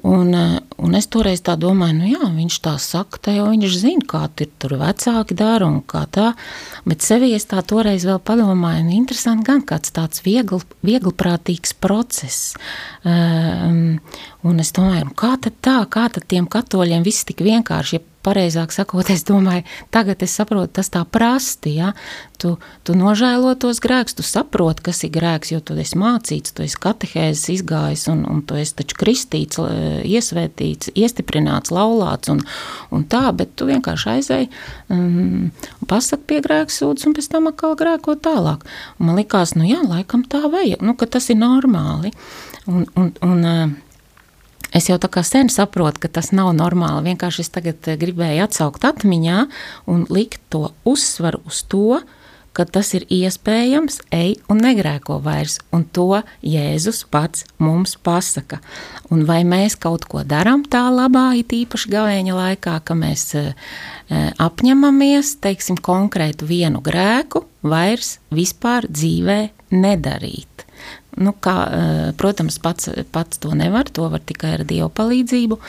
Un, 0.03 0.34
eh, 0.36 0.60
un 0.84 0.96
es 0.98 1.05
toreiz 1.08 1.39
tā 1.46 1.53
domāju, 1.55 1.96
nu 2.01 2.08
jā, 2.10 2.27
viņš 2.36 2.55
tā 2.65 2.74
saka, 2.82 3.20
te 3.24 3.36
jau 3.38 3.46
viņš 3.48 3.75
zina, 3.79 4.03
kā 4.03 4.25
tur, 4.36 4.50
tur 4.60 4.75
vecāki 4.82 5.38
dara 5.39 5.67
un 5.70 5.79
kā 5.79 6.03
tā, 6.12 6.34
bet 6.84 7.05
sevī 7.05 7.32
es 7.38 7.46
tā 7.48 7.62
toreiz 7.63 8.03
vēl 8.03 8.20
padomāju, 8.20 8.84
nu 8.84 8.98
interesanti 8.98 9.48
gan 9.48 9.62
kāds 9.63 9.93
tāds 9.96 10.20
viegli, 10.25 10.60
viegliprātīgs 10.84 11.77
process. 11.79 12.58
Um, 13.05 14.01
un 14.43 14.60
es 14.60 14.74
domāju, 14.75 15.08
nu 15.08 15.15
kā 15.15 15.38
tad 15.39 15.62
tā, 15.62 15.77
kā 15.88 16.10
tad 16.12 16.27
tiem 16.27 16.51
katoļiem 16.51 17.05
viss 17.05 17.24
tik 17.24 17.46
vienkārši, 17.46 18.01
ja 18.01 18.12
pareizāk 18.24 18.74
sakot, 18.75 19.10
es 19.13 19.25
domāju, 19.27 19.65
tagad 19.94 20.24
es 20.25 20.36
saprotu, 20.38 20.72
tas 20.80 20.92
tā 20.94 21.03
prasti, 21.06 21.77
ja? 21.80 21.94
tu, 22.44 22.58
tu 22.84 22.96
nožēlo 22.98 23.53
tos 23.60 23.80
grēkus, 23.84 24.18
tu 24.18 24.25
saproti, 24.27 24.84
kas 24.88 25.03
ir 25.08 25.13
grēks, 25.15 25.53
jo 25.53 25.62
tu 25.63 25.77
esi 25.80 26.00
mācīts, 26.00 26.56
tu 26.56 26.65
esi 26.65 26.80
katehēzes 26.84 27.46
izgājis, 27.56 28.06
un, 28.12 28.25
un 28.30 28.42
tu 28.48 28.58
esi 28.60 28.75
taču 28.82 28.98
kristīts, 29.00 29.62
iesvētīts, 30.04 30.91
iestiprināts, 31.00 31.71
laulāts, 31.76 32.32
un, 32.34 32.43
un 32.95 33.06
tā, 33.08 33.26
bet 33.38 33.56
tu 33.60 33.69
vienkārši 33.69 34.12
aizēji, 34.17 34.52
um, 34.91 35.48
pasaki 35.89 36.28
pie 36.34 36.41
grēks 36.43 36.82
sūdzes, 36.82 37.08
un 37.08 37.15
pēc 37.15 37.32
tam 37.32 37.50
atkal 37.54 37.78
grēko 37.80 38.17
tālāk. 38.28 38.67
Un 39.00 39.12
man 39.12 39.21
likās, 39.21 39.56
nu 39.60 39.67
jā, 39.69 39.80
laikam 39.88 40.28
tā 40.28 40.43
vajag, 40.43 40.84
nu, 40.84 40.98
ka 41.00 41.08
tas 41.15 41.32
ir 41.32 41.39
normāli, 41.39 42.12
un, 42.67 42.84
un, 43.00 43.15
un 43.24 43.48
Es 44.74 44.90
jau 44.90 44.98
tā 44.98 45.10
kā 45.14 45.22
sen 45.26 45.52
saprotu, 45.54 46.02
ka 46.02 46.10
tas 46.10 46.32
nav 46.34 46.50
normāli. 46.58 47.12
Vienkārši 47.12 47.46
es 47.46 47.54
tagad 47.54 47.86
eh, 47.88 47.98
gribēju 48.02 48.48
atsaukt 48.48 48.86
atmiņā 48.90 49.46
un 49.94 50.08
likt 50.10 50.42
to 50.54 50.72
uzsvaru 50.90 51.44
uz 51.50 51.62
to, 51.70 52.02
ka 52.54 52.66
tas 52.70 52.92
ir 52.94 53.06
iespējams, 53.10 54.00
ej 54.14 54.36
un 54.52 54.62
negrēko 54.62 55.18
vairs, 55.26 55.58
un 55.74 55.86
to 55.90 56.22
Jēzus 56.46 57.04
pats 57.10 57.48
mums 57.58 57.96
pasaka. 57.98 58.62
Un 59.14 59.26
vai 59.30 59.42
mēs 59.48 59.76
kaut 59.82 60.06
ko 60.10 60.22
darām 60.26 60.66
tā 60.70 60.86
labā, 60.94 61.32
it 61.40 61.54
īpaši 61.54 61.90
gavēņa 61.94 62.38
laikā, 62.38 62.78
ka 62.86 62.98
mēs 62.98 63.26
e, 63.40 63.46
apņemamies, 64.42 65.38
teiksim, 65.44 65.82
konkrētu 65.82 66.50
vienu 66.50 66.84
grēku 66.86 67.46
vairs 67.66 68.20
vispār 68.34 68.86
dzīvē 68.90 69.40
nedarīt. 69.74 70.62
Nu, 71.17 71.34
kā, 71.38 71.58
eh, 71.69 72.12
protams, 72.17 72.58
pats, 72.60 72.89
pats 73.12 73.38
to 73.38 73.54
nevar, 73.54 73.89
to 73.89 74.10
var 74.10 74.19
tikai 74.19 74.54
ar 74.58 74.63
Dievu 74.65 74.89
palīdzību, 74.89 75.60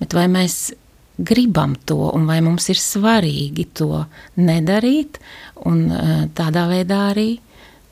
bet 0.00 0.16
vai 0.16 0.26
mēs 0.32 0.72
gribam 1.18 1.74
to 1.88 2.10
un 2.14 2.26
vai 2.28 2.40
mums 2.44 2.68
ir 2.72 2.80
svarīgi 2.80 3.66
to 3.74 4.04
nedarīt, 4.36 5.20
un 5.68 5.90
eh, 5.90 6.28
tādā 6.36 6.66
veidā 6.70 7.10
arī, 7.12 7.28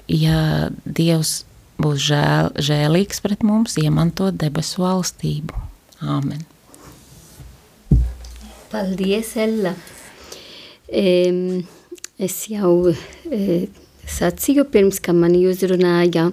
ja 0.08 0.70
Dievs 0.84 1.44
būs 1.80 2.00
žēl, 2.08 2.52
žēlīgs 2.56 3.20
pret 3.24 3.42
mums, 3.42 3.76
iemantot 3.80 4.36
debesu 4.40 4.84
valstību. 4.84 5.54
Āmen. 6.00 6.44
Paldies, 8.70 9.36
Ella. 9.36 9.74
Um, 10.94 11.64
es 12.18 12.36
jau 12.50 12.90
uh, 12.90 13.83
Sacīju 14.10 14.66
pirms, 14.72 15.00
ka 15.00 15.14
mani 15.16 15.44
uzrunāja 15.48 16.28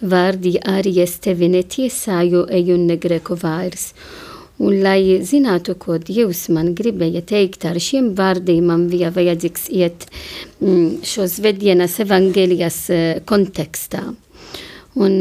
vārdi 0.00 0.58
arī 0.60 0.98
es 1.04 1.16
tevi 1.24 1.48
netiesāju, 1.52 2.44
eju 2.58 2.78
un 2.78 2.86
negreku 2.90 3.38
vairs. 3.40 3.92
Un, 4.62 4.76
lai 4.84 5.18
zinātu, 5.26 5.74
ko 5.74 5.96
Dievs 5.98 6.46
man 6.54 6.74
gribēja 6.78 7.24
teikt 7.26 7.64
ar 7.66 7.80
šiem 7.82 8.12
vārdiem, 8.14 8.68
man 8.70 8.86
bija 8.92 9.10
vajadzīgs 9.14 9.66
iet 9.74 10.06
mm, 10.60 11.00
šo 11.02 11.26
svētdienas 11.30 11.98
evangelijas 12.04 12.84
kontekstā. 13.26 14.04
Un 14.94 15.16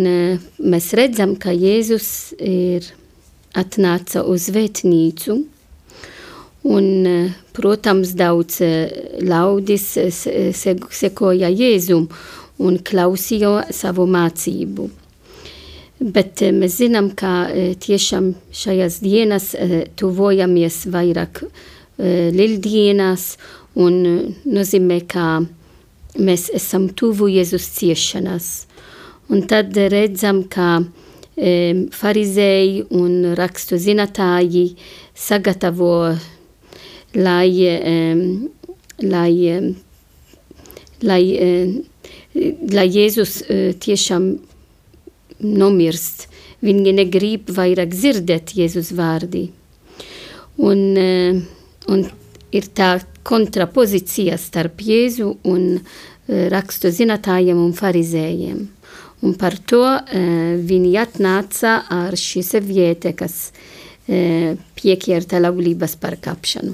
mēs 0.62 0.92
redzam, 0.94 1.34
ka 1.42 1.50
Jēzus 1.50 2.36
ir 2.38 2.92
atnāca 3.58 4.22
uz 4.30 4.52
vētnīcu, 4.54 5.40
Un, 6.64 7.06
protams, 7.52 8.14
daudz 8.16 8.62
ļaudis 9.20 9.88
sekoja 10.96 11.50
Jēzum 11.52 12.08
un 12.64 12.78
klausīja 12.80 13.66
savu 13.76 14.06
mācību. 14.08 14.88
Bet 16.04 16.42
mēs 16.56 16.78
zinām, 16.80 17.12
ka 17.16 17.52
tiešām 17.84 18.32
šajās 18.56 19.02
dienās 19.04 19.52
tuvojamies 20.00 20.86
vairāk 20.92 21.44
lieldienas 22.00 23.38
un 23.76 24.00
nozīmē, 24.48 25.02
ka 25.08 25.44
mēs 26.16 26.50
esam 26.56 26.90
tuvu 26.96 27.28
Jēzus 27.32 27.68
ciešanas. 27.76 28.50
Un 29.32 29.44
tad 29.48 29.76
redzam, 29.76 30.44
ka 30.48 30.84
farizēji 31.96 32.84
un 32.94 33.34
rakstu 33.40 33.80
zinātāji 33.82 34.76
sagatavo 35.16 36.14
lai, 37.16 37.52
lai, 39.02 39.74
lai, 41.02 41.24
lai 42.74 42.88
Jēzus 42.90 43.42
uh, 43.44 43.72
tiešām 43.78 44.30
nomirst. 45.44 46.28
Viņi 46.64 46.94
negrib 46.96 47.52
vairāk 47.52 47.92
dzirdēt 47.92 48.56
Jēzus 48.56 48.94
vārdi. 48.96 49.50
Un, 50.64 50.80
un 51.90 52.04
ir 52.54 52.70
tā 52.78 52.94
kontrapozīcija 53.28 54.38
starp 54.40 54.82
Jēzu 54.86 55.34
un 55.50 55.68
uh, 55.76 56.48
rakstu 56.54 56.94
zinātājiem 56.94 57.60
un 57.60 57.76
farizējiem. 57.76 58.64
Un 59.24 59.36
par 59.40 59.58
to 59.60 59.84
uh, 59.84 60.08
viņi 60.60 60.96
atnāca 61.04 61.82
ar 61.92 62.18
šī 62.20 62.46
sieviete, 62.54 63.16
kas 63.18 63.52
pieķerta 64.04 65.40
laulības 65.40 65.94
pārkāpšanu. 65.96 66.74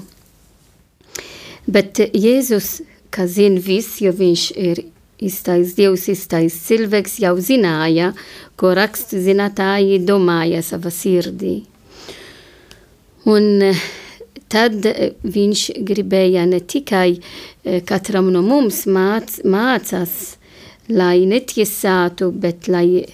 Bet 1.66 2.00
Jēzus, 2.00 2.80
kas 3.12 3.36
zina 3.36 3.60
visu, 3.60 4.06
jo 4.06 4.14
viņš 4.16 4.46
ir 4.56 4.82
iztais 5.20 5.74
Dievs, 5.76 6.08
iztais 6.08 6.56
cilvēks, 6.66 7.18
jau 7.20 7.34
zināja, 7.36 8.12
ko 8.56 8.72
rakstu 8.76 9.20
zinātāji 9.20 10.00
domāja 10.06 10.62
savā 10.64 10.92
sirdī. 10.94 11.60
Un 13.28 13.60
eh, 13.68 13.86
tad 14.48 14.86
viņš 15.22 15.66
gribēja 15.84 16.46
ne 16.48 16.62
tikai 16.64 17.08
eh, 17.18 17.80
katram 17.84 18.32
no 18.32 18.40
mums 18.46 18.86
māc, 18.88 19.42
mācās, 19.44 20.38
lai 20.90 21.24
netiesātu, 21.28 22.30
bet 22.34 22.68
lai 22.70 22.86
e, 22.98 23.04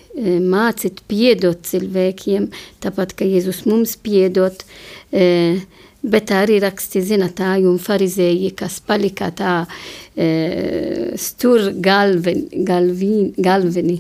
mācītu 0.41 1.05
piedot 1.11 1.63
cilvēkiem, 1.67 2.49
tāpat 2.85 3.15
kā 3.19 3.29
Jēzus 3.29 3.65
mums 3.69 3.97
piedot, 4.01 4.65
e, 5.13 5.61
bet 6.07 6.31
arī 6.35 6.59
raksti 6.63 7.03
zinātāji 7.03 7.67
un 7.69 7.79
farizēji, 7.83 8.53
kas 8.59 8.79
palika 8.87 9.31
tā 9.35 9.55
e, 10.15 11.15
stur 11.19 11.73
galvini, 11.83 13.33
galveni. 13.37 13.99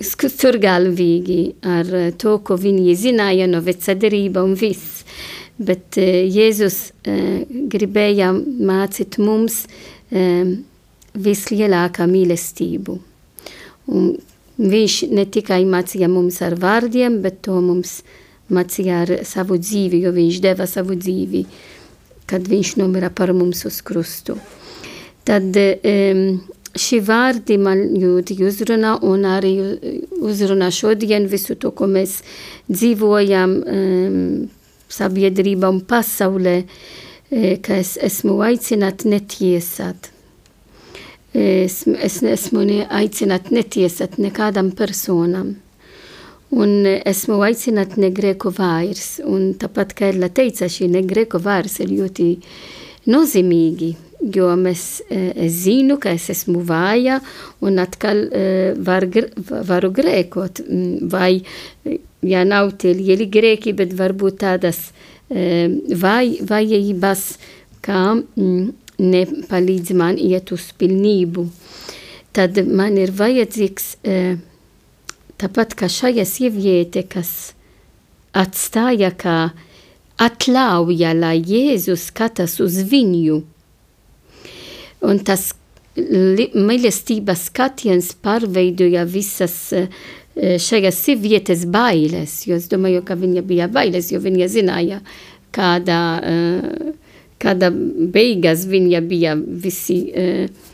Sturgalvīgi 0.00 1.40
ar 1.68 1.92
to, 2.18 2.38
ko 2.44 2.56
viņi 2.58 2.96
zināja 2.98 3.46
no 3.50 3.60
vecadarība 3.64 4.42
un 4.46 4.56
viss. 4.58 5.04
Bet 5.60 5.98
e, 6.00 6.24
Jēzus 6.32 6.78
e, 7.04 7.18
gribēja 7.70 8.32
mācīt 8.32 9.18
mums 9.20 9.66
e, 10.08 10.24
vislielākā 11.14 12.06
mīlestību. 12.08 12.96
Un 13.90 14.10
viņš 14.60 14.96
ne 15.12 15.26
tikai 15.28 15.62
mācīja 15.68 16.08
mums 16.08 16.40
ar 16.46 16.56
vārdiem, 16.60 17.20
bet 17.24 17.42
to 17.46 17.60
mums 17.60 18.00
mācīja 18.54 19.02
ar 19.04 19.12
savu 19.28 19.58
dzīvi, 19.60 20.02
jo 20.04 20.14
viņš 20.16 20.40
deva 20.44 20.68
savu 20.70 20.96
dzīvi, 20.98 21.44
kad 22.30 22.46
viņš 22.46 22.76
nomira 22.80 23.10
par 23.10 23.32
mums 23.34 23.64
uz 23.68 23.80
krustu. 23.82 24.38
Tad 25.26 25.56
um, 25.56 26.24
šī 26.78 27.00
vārdi 27.06 27.58
man 27.60 27.82
ļoti 27.98 28.38
uzrunā 28.46 28.96
un 29.06 29.26
arī 29.28 29.56
uzrunā 30.20 30.70
šodien 30.74 31.26
visu 31.30 31.58
to, 31.58 31.74
ko 31.74 31.90
mēs 31.90 32.20
dzīvojam 32.70 33.60
um, 33.60 34.24
sabiedrībā 34.90 35.70
un 35.70 35.82
pasaulē, 35.86 36.56
ka 37.62 37.76
es 37.78 37.94
esmu 38.02 38.40
aicināt 38.42 39.04
netiesāt. 39.06 40.10
Es, 41.30 41.84
es 41.86 42.16
esmu 42.26 42.64
aicināt 42.90 43.52
netiesāt 43.54 44.18
nekādam 44.18 44.72
personam. 44.74 45.54
Un 46.50 46.82
esmu 46.86 47.38
aicināt 47.46 47.94
negrēku 48.00 48.50
vairs. 48.56 49.20
Un 49.22 49.52
tāpat, 49.60 49.94
kā 49.94 50.08
Ella 50.10 50.30
teica, 50.34 50.66
šī 50.66 50.88
negrēku 50.90 51.38
vairs 51.42 51.78
ir 51.84 51.92
ļoti 51.94 52.26
nozīmīgi, 53.10 53.90
jo 54.34 54.48
mēs, 54.58 54.82
es 55.10 55.60
zinu, 55.62 55.96
ka 56.02 56.12
es 56.16 56.26
esmu 56.34 56.64
vāja 56.66 57.20
un 57.64 57.78
atkal 57.80 58.26
var, 58.82 59.06
varu 59.70 59.92
grēkot. 59.94 60.64
Vai, 61.12 61.38
ja 62.26 62.42
nav 62.44 62.74
tie 62.82 62.96
lieli 62.98 63.30
grēki, 63.30 63.76
bet 63.78 63.94
varbūt 63.96 64.42
tādas 64.42 64.90
vai, 65.30 66.34
vājības, 66.42 67.24
kā 67.80 68.02
nepalīdz 69.00 69.96
man 69.96 70.18
iet 70.20 70.50
uz 70.52 70.66
pilnību, 70.76 71.46
tad 72.36 72.58
man 72.66 72.98
ir 73.00 73.14
vajadzīgs 73.16 73.94
tāpat 75.40 75.74
kā 75.78 75.88
šajā 75.90 76.26
sieviete, 76.28 77.04
kas 77.08 77.54
atstāja 78.36 79.10
kā 79.16 79.38
atļauja, 80.20 81.14
lai 81.16 81.38
Jēzus 81.40 82.10
skatās 82.10 82.58
uz 82.60 82.76
viņu. 82.90 83.40
Un 85.08 85.20
tas 85.24 85.50
mīlestības 85.96 87.46
skatiens 87.48 88.12
pārveidoja 88.22 89.06
visas 89.08 89.56
šajās 90.36 90.98
sievietes 91.04 91.64
bailes, 91.68 92.42
jo 92.46 92.56
es 92.60 92.68
domāju, 92.70 93.02
ka 93.04 93.16
viņa 93.18 93.42
bija 93.44 93.68
bailes, 93.72 94.12
jo 94.12 94.20
viņa 94.22 94.48
zināja, 94.52 95.00
kāda 95.56 96.00
uh, 96.20 96.92
kāda 97.40 97.70
beigas 97.72 98.66
viņa 98.68 99.00
bija 99.08 99.34
visi 99.36 100.02
uh, 100.12 100.68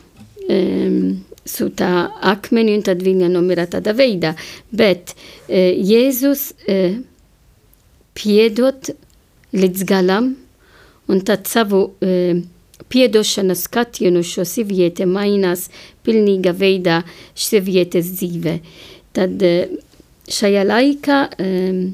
um, 0.49 1.27
sūtā 1.47 1.91
akmeni, 2.27 2.75
un 2.77 2.85
tad 2.87 3.03
viņa 3.05 3.31
nomira 3.33 3.67
tādā 3.71 3.95
veidā. 3.97 4.35
Bet 4.71 5.15
uh, 5.15 5.55
Jēzus 5.57 6.51
uh, 6.67 6.99
piedot 8.17 8.91
līdz 9.57 9.87
galam, 9.89 10.35
un 11.07 11.23
tad 11.27 11.47
savu 11.51 11.83
uh, 11.91 12.43
piedošanas 12.93 13.67
skatienu 13.67 14.23
šo 14.27 14.45
sievieti 14.47 15.07
mainās 15.09 15.69
pilnīga 16.07 16.55
veidā 16.57 17.03
sievietes 17.35 18.11
dzīve. 18.19 18.59
Tad 19.17 19.47
uh, 19.47 19.79
šajā 20.27 20.67
laikā 20.67 21.23
um, 21.43 21.87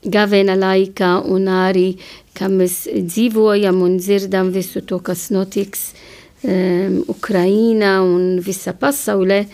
Gavena 0.00 0.54
laikā 0.56 1.10
un 1.28 1.44
arī, 1.52 1.90
kā 2.32 2.46
mēs 2.48 2.86
dzīvojam 2.88 3.82
un 3.84 3.98
dzirdam 4.00 4.48
visu 4.54 4.80
to, 4.80 4.96
kas 5.04 5.26
notiks 5.28 5.90
um, 5.90 6.19
Ukrainā 6.42 8.00
un 8.00 8.40
visa 8.40 8.72
pasaulē, 8.72 9.44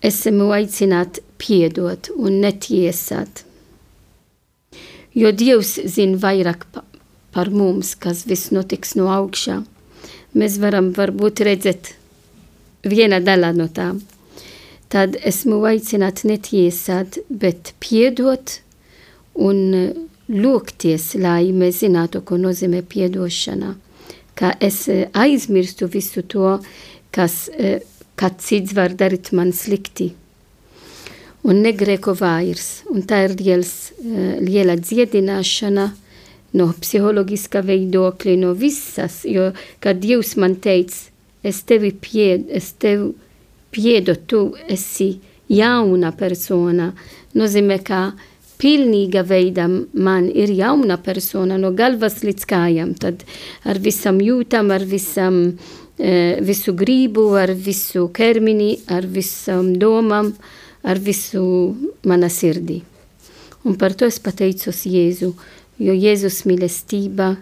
esmu 0.00 0.48
aicināt 0.56 1.20
piedot 1.36 2.08
un 2.16 2.40
netiesāt. 2.40 3.44
Jo 5.12 5.32
Dievs 5.34 5.74
zina 5.84 6.16
vairāk 6.22 6.64
pa, 6.72 6.84
par 7.34 7.50
mums, 7.50 7.94
kas 7.98 8.24
viss 8.30 8.52
notiks 8.54 8.94
no 8.96 9.10
augšā. 9.12 9.60
Mēs 10.32 10.56
varam 10.62 10.92
varbūt 10.96 11.42
redzēt 11.44 11.92
viena 12.86 13.20
daļa 13.20 13.52
no 13.58 13.66
tām. 13.68 14.00
Tad 14.90 15.18
esmu 15.20 15.60
aicināt 15.68 16.24
netiesāt, 16.24 17.20
bet 17.28 17.74
piedot 17.82 18.56
un 19.34 19.60
lūgties, 20.30 21.12
lai 21.20 21.52
mēs 21.52 21.82
zinātu, 21.84 22.22
ko 22.26 22.38
nozīmē 22.40 22.82
piedošana. 22.88 23.74
Ka 24.40 24.54
es 24.60 24.86
eh, 24.88 25.06
aizmirstu 25.12 25.88
visu 25.92 26.24
to, 26.24 26.56
kas 27.14 27.48
eh, 27.52 27.80
kāds 28.16 28.48
cits 28.48 28.74
var 28.76 28.96
darīt 28.96 29.32
man 29.36 29.52
slikti. 29.56 30.10
Un 31.44 31.62
negrēko 31.64 32.16
vairs. 32.18 32.82
Un 32.92 33.04
tā 33.08 33.22
ir 33.28 33.36
liels, 33.38 33.72
liela 34.44 34.74
dziedināšana 34.76 35.86
no 36.56 36.66
psiholoģiska 36.82 37.62
veidokļa, 37.64 38.36
no 38.42 38.52
visas. 38.58 39.22
Jo, 39.24 39.50
kad 39.80 40.02
Dievs 40.02 40.34
man 40.40 40.58
teica, 40.60 41.08
es 41.46 41.62
tevi 41.64 41.94
pied, 41.96 42.48
es 42.52 42.74
tevi 42.80 43.14
piedu, 43.70 44.16
tu 44.26 44.42
esi 44.68 45.14
jauna 45.50 46.12
persona, 46.16 46.90
nozīmē, 47.38 47.80
ka 47.86 48.00
pilnīga 48.60 49.22
veidā 49.26 49.66
man 49.68 50.28
ir 50.28 50.52
jauna 50.54 50.98
persona 51.02 51.58
no 51.60 51.72
galvas 51.76 52.20
līdz 52.24 52.46
kājām, 52.50 52.94
tad 53.00 53.24
ar 53.64 53.80
visam 53.82 54.20
jūtam, 54.22 54.70
ar 54.74 54.84
visam, 54.88 55.40
e, 55.98 56.12
visu 56.44 56.74
gribu, 56.76 57.30
ar 57.40 57.54
visu 57.54 58.08
ķermeni, 58.16 58.72
ar 58.92 59.08
visam 59.08 59.72
domām, 59.80 60.32
ar 60.84 61.00
visu 61.00 61.44
mana 62.06 62.30
sirdī. 62.32 62.80
Un 63.64 63.76
par 63.76 63.92
to 63.92 64.08
es 64.08 64.20
pateicos 64.22 64.86
Jēzu, 64.88 65.34
jo 65.80 65.96
Jēzus 65.96 66.44
mīlestība 66.48 67.34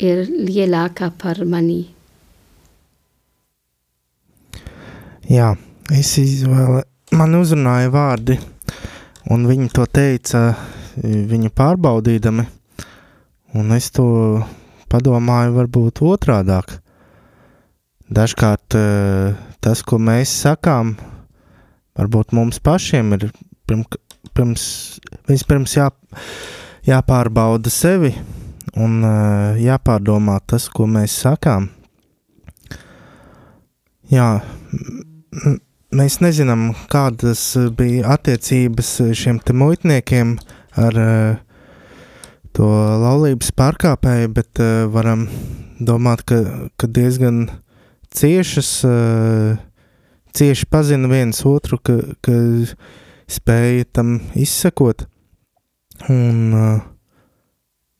ir 0.00 0.26
lielākā 0.28 1.10
par 1.20 1.40
mani. 1.48 1.86
Jā, 5.24 5.54
es 5.88 6.10
izvēlēju, 6.20 6.84
man 7.16 7.38
uzrunāja 7.38 7.88
vārdi 7.94 8.36
Un 9.32 9.46
viņi 9.48 9.70
to 9.72 9.86
teica, 9.88 10.50
viņu 11.00 11.48
pārbaudīdami, 11.56 12.44
un 13.56 13.72
es 13.72 13.88
to 13.94 14.06
padomāju, 14.92 15.54
varbūt 15.56 16.02
otrādāk. 16.04 16.76
Dažkārt 18.14 18.76
eh, 18.76 19.32
tas, 19.64 19.82
ko 19.82 19.96
mēs 19.98 20.32
sakām, 20.44 20.92
varbūt 21.96 22.34
mums 22.36 22.60
pašiem 22.60 23.14
ir 23.16 23.30
pirm, 23.64 23.86
pirms, 24.36 24.66
vispirms 25.30 25.78
jā, 25.78 25.88
jāpārbauda 26.84 27.72
sevi 27.72 28.12
un 28.76 29.00
eh, 29.08 29.62
jāpārdomā 29.64 30.36
tas, 30.46 30.68
ko 30.68 30.86
mēs 30.90 31.16
sakām. 31.24 31.70
Jā, 34.12 34.28
Mēs 35.94 36.16
nezinām, 36.18 36.72
kādas 36.90 37.52
bija 37.78 38.16
attiecības 38.16 38.88
šiem 39.14 39.36
muitniekiem 39.54 40.32
ar 40.74 40.96
uh, 40.98 41.36
to 42.50 42.66
laulības 42.98 43.52
pārkāpēju, 43.54 44.32
bet 44.34 44.58
uh, 44.58 44.88
varam 44.90 45.28
domāt, 45.78 46.24
ka, 46.26 46.40
ka 46.74 46.88
diezgan 46.90 47.44
ciešas, 48.10 48.70
uh, 48.88 49.54
cieši 50.34 50.66
pazina 50.66 51.12
viens 51.12 51.44
otru, 51.46 51.78
ka, 51.78 52.00
ka 52.26 52.34
spēja 53.30 53.86
tam 53.94 54.16
izsekot. 54.34 55.06
Un, 56.10 56.50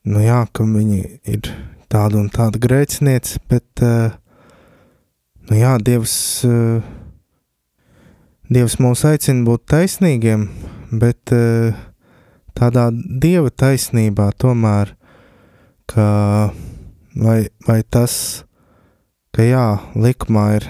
nu 0.03 0.25
jā, 0.27 0.41
ka 0.51 0.67
viņi 0.67 1.01
ir 1.31 1.47
tāda 1.87 2.19
un 2.25 2.27
tāda 2.35 2.59
grēcinieci, 2.59 3.39
bet, 3.55 3.87
nu 5.47 5.63
jā, 5.63 5.79
Dievs. 5.79 6.19
Dievs 8.53 8.77
mūs 8.77 9.07
aicina 9.09 9.47
būt 9.47 9.65
taisnīgiem, 9.73 10.49
bet 11.01 11.33
eh, 11.33 11.73
tādā 12.53 12.91
dieva 12.93 13.49
taisnībā 13.49 14.31
tomēr, 14.37 14.93
ka 15.89 16.09
vai, 17.17 17.39
vai 17.67 17.81
tas, 17.89 18.45
ka 19.33 19.47
jā, 19.47 19.67
likumā 19.97 20.47
ir 20.59 20.69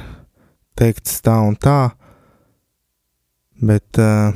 teikts 0.79 1.19
tā 1.25 1.37
un 1.47 1.57
tā, 1.59 1.95
bet 3.65 4.01
uh, 4.03 4.35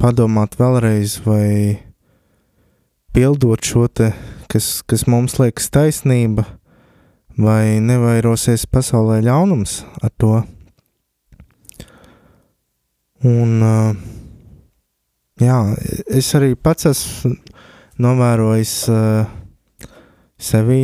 padomāt 0.00 0.58
vēlreiz, 0.60 1.18
vai 1.24 1.80
pildot 3.16 3.64
šo 3.64 3.86
te 3.88 4.12
kas, 4.50 4.82
kas 4.86 5.06
mums 5.10 5.38
liekas 5.40 5.70
taisnība, 5.74 6.46
vai 7.40 7.80
nevairosies 7.82 8.68
pasaulē 8.70 9.22
ļaunums 9.24 9.80
ar 10.02 10.12
to. 10.20 10.34
Un, 13.24 13.52
jā, 15.40 15.58
es 16.12 16.28
arī 16.36 16.52
pats 16.60 16.90
esmu 16.90 17.32
novērojis 18.04 18.74
sevī 20.44 20.82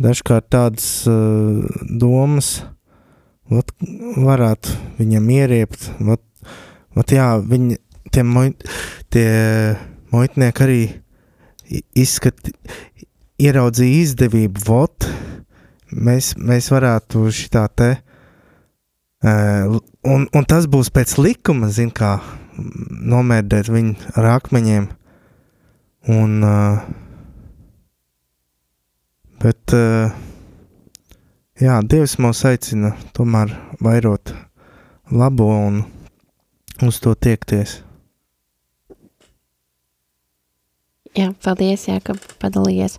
dažkārt 0.00 0.48
tādas 0.54 0.88
domas, 2.00 2.62
vat, 3.52 3.72
varētu 4.16 4.78
viņam 4.96 5.28
ieriept, 5.36 5.90
vat, 6.00 6.24
vat 6.96 7.12
jā, 7.12 7.28
viņi, 7.44 7.76
tie, 8.12 8.24
moj, 8.24 8.54
tie 9.12 9.28
muitnieki 10.14 10.64
arī 10.64 10.80
izskat, 11.98 12.52
ieraudzīja 13.42 14.02
izdevību, 14.06 14.64
vot, 14.64 15.08
mēs, 15.92 16.34
mēs 16.40 16.70
varētu 16.72 17.28
šitā 17.36 17.66
te, 17.76 17.90
un, 19.26 20.26
un 20.30 20.46
tas 20.48 20.68
būs 20.70 20.92
pēc 20.94 21.16
likuma, 21.18 21.70
zin 21.72 21.90
kā, 21.94 22.18
nomērdēt 22.56 23.70
viņu 23.72 24.12
ar 24.16 24.28
akmeņiem, 24.36 24.86
un, 26.14 26.36
uh, 26.46 26.84
bet, 29.42 29.74
uh, 29.76 30.14
jā, 31.60 31.80
Dievs 31.82 32.18
mūs 32.22 32.44
aicina 32.48 32.94
tomēr 33.16 33.56
vairot 33.82 34.34
labo 35.10 35.50
un 35.54 35.82
uz 36.86 37.00
to 37.02 37.14
tiekties. 37.14 37.80
Jā, 41.16 41.30
paldies, 41.40 41.86
jā, 41.88 41.96
ka 42.04 42.12
padalījies. 42.42 42.98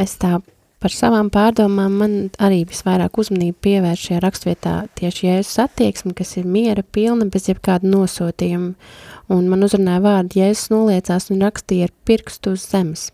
Es 0.00 0.14
tā 0.16 0.38
par 0.84 0.92
savām 0.92 1.30
pārdomām 1.32 1.94
man 1.96 2.14
arī 2.44 2.58
visvairāk 2.68 3.16
uzmanību 3.22 3.56
pievērš 3.64 4.02
šajā 4.10 4.18
rakstvietā 4.20 4.74
tieši 5.00 5.30
Jēzus 5.30 5.62
attieksme, 5.64 6.12
kas 6.18 6.34
ir 6.36 6.44
miera 6.44 6.84
pilna 6.84 7.24
bez 7.32 7.48
jebkāda 7.48 7.88
nosotījuma. 7.88 8.74
Un 9.32 9.48
man 9.48 9.64
uzrunāja 9.64 10.02
vārdi, 10.04 10.42
Jēzus 10.42 10.68
noliecās 10.74 11.30
un 11.32 11.40
rakstīja 11.46 11.88
ar 11.88 11.94
pirkstu 12.04 12.52
uz 12.58 12.66
zemes. 12.68 13.06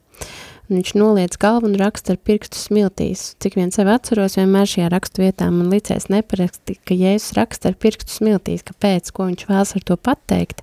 Viņš 0.70 0.92
noliec 0.94 1.34
galvu 1.42 1.66
un 1.66 1.72
raksta 1.80 2.14
ar 2.14 2.18
pirkstu 2.22 2.54
smiltīs. 2.54 3.32
Cik 3.42 3.56
vien 3.58 3.72
sev 3.74 3.88
atceros, 3.90 4.36
vienmēr 4.38 4.68
šajā 4.70 4.90
rakstu 4.92 5.24
vietā 5.24 5.48
man 5.50 5.66
licēs 5.72 6.06
neparaksti, 6.12 6.76
ka 6.86 6.94
Jēzus 6.94 7.32
raksta 7.34 7.72
ar 7.72 7.78
pirkstu 7.82 8.14
smiltīs, 8.14 8.62
kāpēc, 8.68 9.10
ko 9.10 9.26
viņš 9.26 9.48
vēlas 9.48 9.74
ar 9.74 9.86
to 9.88 9.96
pateikt. 9.98 10.62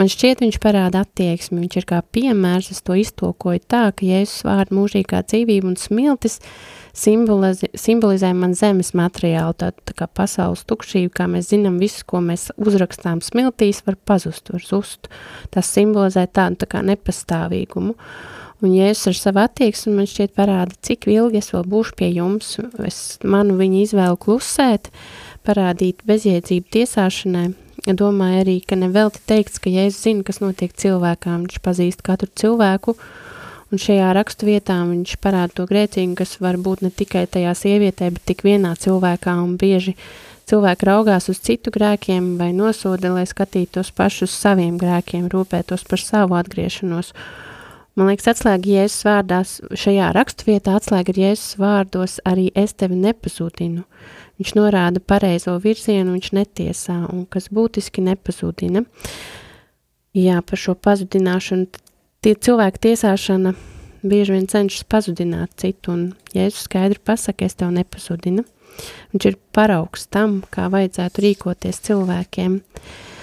Man 0.00 0.08
šķiet, 0.08 0.40
viņš 0.40 0.56
parāda 0.64 1.02
attieksmi, 1.04 1.60
viņš 1.60 1.76
ir 1.76 1.86
kā 1.90 1.98
piemērs, 2.16 2.70
es 2.72 2.80
to 2.80 2.96
iztolkoju 2.96 3.60
tā, 3.68 3.82
ka 3.92 4.08
Jēzus 4.08 4.46
vārdu 4.48 4.78
mūžīgā 4.78 5.20
dzīvība 5.28 5.68
un 5.74 5.76
smiltis 5.76 6.38
simbolizē, 6.96 7.68
simbolizē 7.76 8.30
man 8.38 8.54
zemes 8.56 8.94
materiālu, 8.96 9.52
tā, 9.60 9.74
tā 9.76 9.96
kā 9.98 10.08
pasaules 10.08 10.64
tukšību, 10.70 11.12
kā 11.18 11.26
mēs 11.28 11.50
zinām, 11.52 11.76
visu, 11.82 12.06
ko 12.08 12.22
mēs 12.24 12.48
uzrakstām 12.56 13.20
smiltīs, 13.24 13.82
var 13.84 14.00
pazust, 14.08 14.48
var 14.54 14.64
zust. 14.64 15.12
Tas 15.52 15.68
simbolizē 15.68 16.24
tādu 16.32 16.62
tā 16.64 16.70
kā 16.72 16.80
nepastāvīgumu. 16.86 17.98
Un 18.62 18.72
Jēzus 18.72 19.10
ar 19.10 19.18
savu 19.18 19.42
attieksmi 19.42 19.96
man 19.96 20.06
šķiet 20.08 20.32
parāda, 20.36 20.76
cik 20.86 21.08
ilgi 21.10 21.40
es 21.40 21.50
vēl 21.52 21.66
būšu 21.68 21.96
pie 21.98 22.12
jums. 22.14 22.54
Es 22.86 23.18
manu 23.26 23.58
viņa 23.58 23.82
izvēlu 23.82 24.18
klusēt, 24.20 24.92
parādīt 25.44 26.04
bezjēdzību 26.06 26.70
tiesāšanai. 26.76 27.48
Domāju 27.84 28.40
arī, 28.40 28.54
ka 28.64 28.78
nevelti 28.80 29.20
teikts, 29.28 29.60
ka 29.60 29.68
Jēzus 29.68 30.06
zina, 30.06 30.24
kas 30.24 30.40
notiek 30.40 30.72
cilvēkām. 30.72 31.44
Viņš 31.44 31.60
pazīst 31.66 32.04
katru 32.06 32.30
cilvēku, 32.32 32.94
un 33.68 33.82
šajā 33.82 34.12
rakstu 34.16 34.48
vietā 34.48 34.78
viņš 34.88 35.18
parāda 35.20 35.58
to 35.58 35.66
grēcīgu, 35.68 36.14
kas 36.22 36.38
var 36.40 36.56
būt 36.56 36.86
ne 36.86 36.92
tikai 36.94 37.26
tajā 37.28 37.52
sievietē, 37.58 38.08
bet 38.14 38.24
tik 38.30 38.46
vienā 38.46 38.72
cilvēkā, 38.80 39.34
un 39.42 39.58
bieži 39.60 39.98
cilvēki 40.48 40.88
raugās 40.88 41.28
uz 41.32 41.42
citu 41.44 41.72
grēkiem 41.74 42.36
vai 42.40 42.52
nosoda, 42.56 43.12
lai 43.12 43.26
skatītos 43.28 43.92
pašus 43.96 44.32
saviem 44.32 44.78
grēkiem, 44.80 45.28
rūpētos 45.32 45.84
par 45.90 46.00
savu 46.00 46.38
atgriešanos. 46.40 47.12
Man 47.94 48.08
liekas, 48.10 48.26
atslēga 48.32 48.70
Jēzus 48.72 49.04
vārdās, 49.06 49.50
šajā 49.78 50.08
raksturvietā 50.16 50.72
atslēga 50.80 51.12
ir 51.12 51.20
Jēzus 51.20 51.52
vārdos 51.62 52.16
arī 52.26 52.48
es 52.58 52.74
tevi 52.74 52.98
nepasūtinu. 52.98 53.84
Viņš 54.40 54.54
norāda 54.58 54.98
pareizo 54.98 55.54
virzienu, 55.62 56.16
viņš 56.16 56.32
netiesā, 56.34 56.96
un 57.14 57.22
kas 57.30 57.46
būtiski 57.54 58.02
nepazudina. 58.02 58.82
Jā, 60.18 60.40
par 60.42 60.58
šo 60.58 60.74
pazudināšanu, 60.74 61.70
tie 62.26 62.34
cilvēku 62.34 62.82
tiesāšana 62.88 63.54
bieži 64.02 64.34
vien 64.40 64.50
cenšas 64.50 64.90
pazudināt 64.90 65.54
citu, 65.62 65.94
un 65.94 66.04
Jēzus 66.34 66.66
skaidri 66.66 66.98
pasaka, 66.98 67.46
es 67.46 67.54
tev 67.54 67.70
nepazudinu. 67.78 68.42
Viņš 69.14 69.30
ir 69.30 69.38
paraugs 69.54 70.10
tam, 70.10 70.40
kā 70.50 70.66
vajadzētu 70.72 71.28
rīkoties 71.28 71.84
cilvēkiem. 71.86 72.58
Uh, 72.58 73.13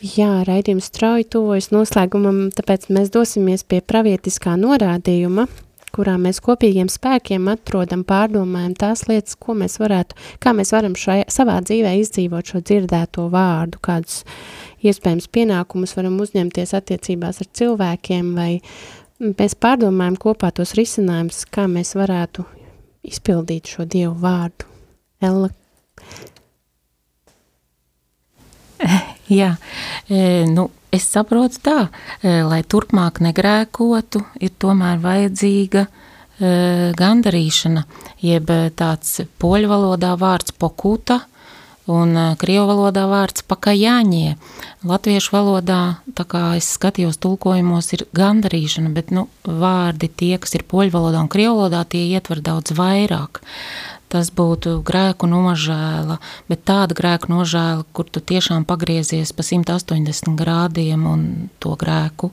Jā, 0.00 0.38
raidījums 0.48 0.86
strauji 0.88 1.26
tuvojas 1.28 1.66
noslēgumam, 1.74 2.46
tāpēc 2.56 2.86
mēs 2.88 3.10
dosimies 3.12 3.66
pie 3.68 3.82
pravietiskā 3.84 4.54
norādījuma, 4.56 5.44
kurā 5.92 6.14
mēs 6.16 6.40
kopīgiem 6.40 6.88
spēkiem 6.88 7.50
atrodam, 7.52 8.00
pārdomājam 8.08 8.72
tās 8.80 9.04
lietas, 9.10 9.36
ko 9.36 9.52
mēs 9.60 9.76
varētu, 9.82 10.16
kā 10.40 10.54
mēs 10.56 10.72
varam 10.72 10.96
šai, 10.96 11.18
savā 11.28 11.58
dzīvē 11.68 11.92
izdzīvot 12.00 12.54
šo 12.54 12.62
dzirdēto 12.64 13.26
vārdu, 13.28 13.82
kādus 13.84 14.22
iespējams 14.80 15.28
pienākumus 15.36 15.92
varam 15.98 16.16
uzņemties 16.24 16.72
attiecībās 16.80 17.44
ar 17.44 17.52
cilvēkiem, 17.60 18.32
vai 18.40 18.62
mēs 19.20 19.58
pārdomājam 19.60 20.16
kopā 20.24 20.48
tos 20.56 20.72
risinājumus, 20.80 21.44
kā 21.52 21.68
mēs 21.68 21.92
varētu 22.00 22.48
izpildīt 23.04 23.68
šo 23.76 23.84
Dievu 23.84 24.16
vārdu. 24.24 24.64
Ella, 25.20 25.52
Jā, 29.30 29.54
e, 30.10 30.44
nu, 30.50 30.66
es 30.90 31.06
saprotu 31.06 31.60
tā, 31.62 31.78
e, 32.18 32.40
lai 32.42 32.64
turpmāk 32.66 33.20
negrēkotu, 33.22 34.24
ir 34.42 34.50
tomēr 34.58 34.98
vajadzīga 35.04 35.84
e, 35.86 35.90
gandarīšana, 36.98 37.84
jeb 38.26 38.50
tāds 38.74 39.20
poļu 39.38 39.70
valodā 39.70 40.16
vārds 40.18 40.56
pokūta 40.58 41.20
un 41.90 42.18
krievu 42.38 42.66
valodā 42.72 43.06
vārds 43.10 43.46
pakajāņie. 43.50 44.34
Latviešu 44.86 45.34
valodā, 45.34 45.80
tā 46.14 46.26
kā 46.26 46.42
es 46.58 46.68
skatījos 46.74 47.18
tulkojumos, 47.22 47.92
ir 47.94 48.04
gandarīšana, 48.14 48.90
bet 48.94 49.14
nu, 49.14 49.28
vārdi 49.46 50.10
tie, 50.10 50.36
kas 50.42 50.58
ir 50.58 50.66
poļu 50.70 50.94
valodā 50.94 51.22
un 51.22 51.30
krievu 51.30 51.56
valodā, 51.62 51.84
tie 51.86 52.02
ietver 52.10 52.42
daudz 52.42 52.74
vairāk 52.78 53.42
tas 54.10 54.30
būtu 54.34 54.80
grēku 54.86 55.28
nožēla, 55.30 56.18
bet 56.50 56.64
tāda 56.68 56.96
grēku 56.98 57.30
nožēla, 57.30 57.86
kur 57.94 58.10
tu 58.10 58.20
tiešām 58.20 58.66
pagriezies 58.68 59.32
pa 59.32 59.46
180 59.46 60.36
grādiem 60.38 61.06
un 61.06 61.26
to 61.62 61.76
grēku 61.78 62.32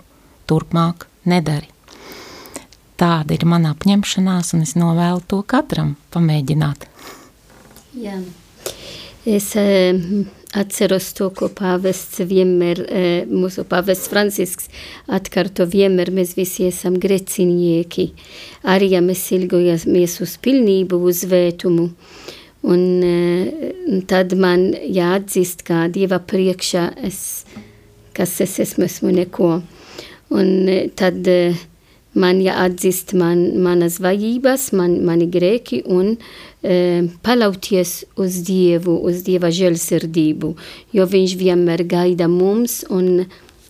turpmāk 0.50 1.08
nedari. 1.30 1.70
Tāda 2.98 3.36
ir 3.36 3.46
mana 3.46 3.76
apņemšanās, 3.76 4.56
un 4.58 4.66
es 4.66 4.74
novēlu 4.74 5.22
to 5.30 5.44
katram 5.46 5.94
pamēģināt. 6.16 6.88
Jā. 8.02 8.18
Es 9.28 9.52
eh, 10.54 10.60
atceros 10.60 11.14
to, 11.14 11.30
ko 11.36 11.50
pāvests 11.50 12.22
vienmēr, 12.28 12.82
eh, 12.88 13.26
mūsu 13.28 13.66
pāvests 13.68 14.10
Francisks 14.10 14.70
atkārto 15.08 15.66
vienmēr, 15.68 16.12
mēs 16.12 16.36
visi 16.38 16.68
esam 16.68 17.00
grecinieki, 17.00 18.12
arī 18.64 18.92
ja 18.96 19.02
mēs 19.02 19.32
ilgojamies 19.32 20.22
uz 20.22 20.38
pilnību, 20.38 21.02
uz 21.04 21.24
vētumu. 21.26 21.90
Un 22.64 23.04
eh, 23.04 24.02
tad 24.08 24.34
man 24.36 24.74
jāatzīst, 24.74 25.64
kā 25.64 25.88
Dieva 25.92 26.20
priekšā 26.20 26.90
es, 27.04 27.46
kas 28.14 28.40
es 28.42 28.60
esmu, 28.60 28.86
esmu 28.86 29.12
neko. 29.12 29.62
Un 30.30 30.50
tad 30.96 31.28
man 32.18 32.42
jāatzīst 32.44 33.14
man, 33.18 33.44
manas 33.64 34.00
vajības, 34.04 34.72
man, 34.78 35.00
mani 35.08 35.30
grēki 35.32 35.84
un 35.86 36.16
e, 36.16 37.08
paļauties 37.26 37.98
uz 38.20 38.40
Dievu, 38.48 38.98
uz 39.08 39.24
Dieva 39.28 39.52
žēlsirdību, 39.54 40.54
jo 40.98 41.08
Viņš 41.08 41.36
vienmēr 41.40 41.86
gaida 41.88 42.28
mums 42.32 42.82
un 42.90 43.28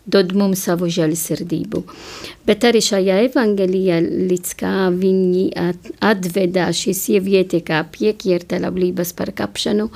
dod 0.08 0.32
mums 0.40 0.64
savu 0.64 0.88
žēlsirdību. 0.92 1.84
Bet 2.48 2.64
arī 2.68 2.80
šajā 2.84 3.20
evangelijā, 3.28 4.00
līdz 4.02 4.54
kā 4.60 4.74
viņi 4.96 5.46
at, 5.60 5.92
atveda 6.00 6.70
šī 6.72 6.96
sieviete 6.96 7.60
kā 7.68 7.84
piekierta 7.92 8.62
laulības 8.64 9.12
par 9.18 9.34
kapšanu, 9.36 9.90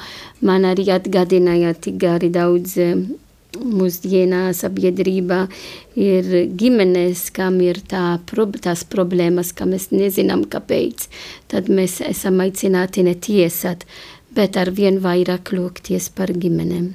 man 0.44 0.68
arī 0.68 0.90
atgādināja 0.98 1.74
tik 1.80 2.00
gari 2.04 2.32
daudz 2.34 2.76
mūsdienā 3.60 4.52
sabiedrībā 4.56 5.42
ir 6.00 6.30
ģimenes, 6.58 7.28
kam 7.36 7.60
ir 7.64 7.82
tā, 7.88 8.20
tās 8.62 8.84
problēmas, 8.88 9.52
ka 9.54 9.68
mēs 9.68 9.90
nezinām, 9.92 10.46
kāpēc. 10.52 11.08
Tad 11.52 11.70
mēs 11.70 12.00
esam 12.06 12.40
aicināti 12.44 13.04
netiesāt, 13.08 13.86
bet 14.36 14.58
ar 14.58 14.72
vien 14.72 15.02
vairāk 15.04 15.54
lūgties 15.56 16.10
par 16.16 16.32
ģimenēm. 16.32 16.94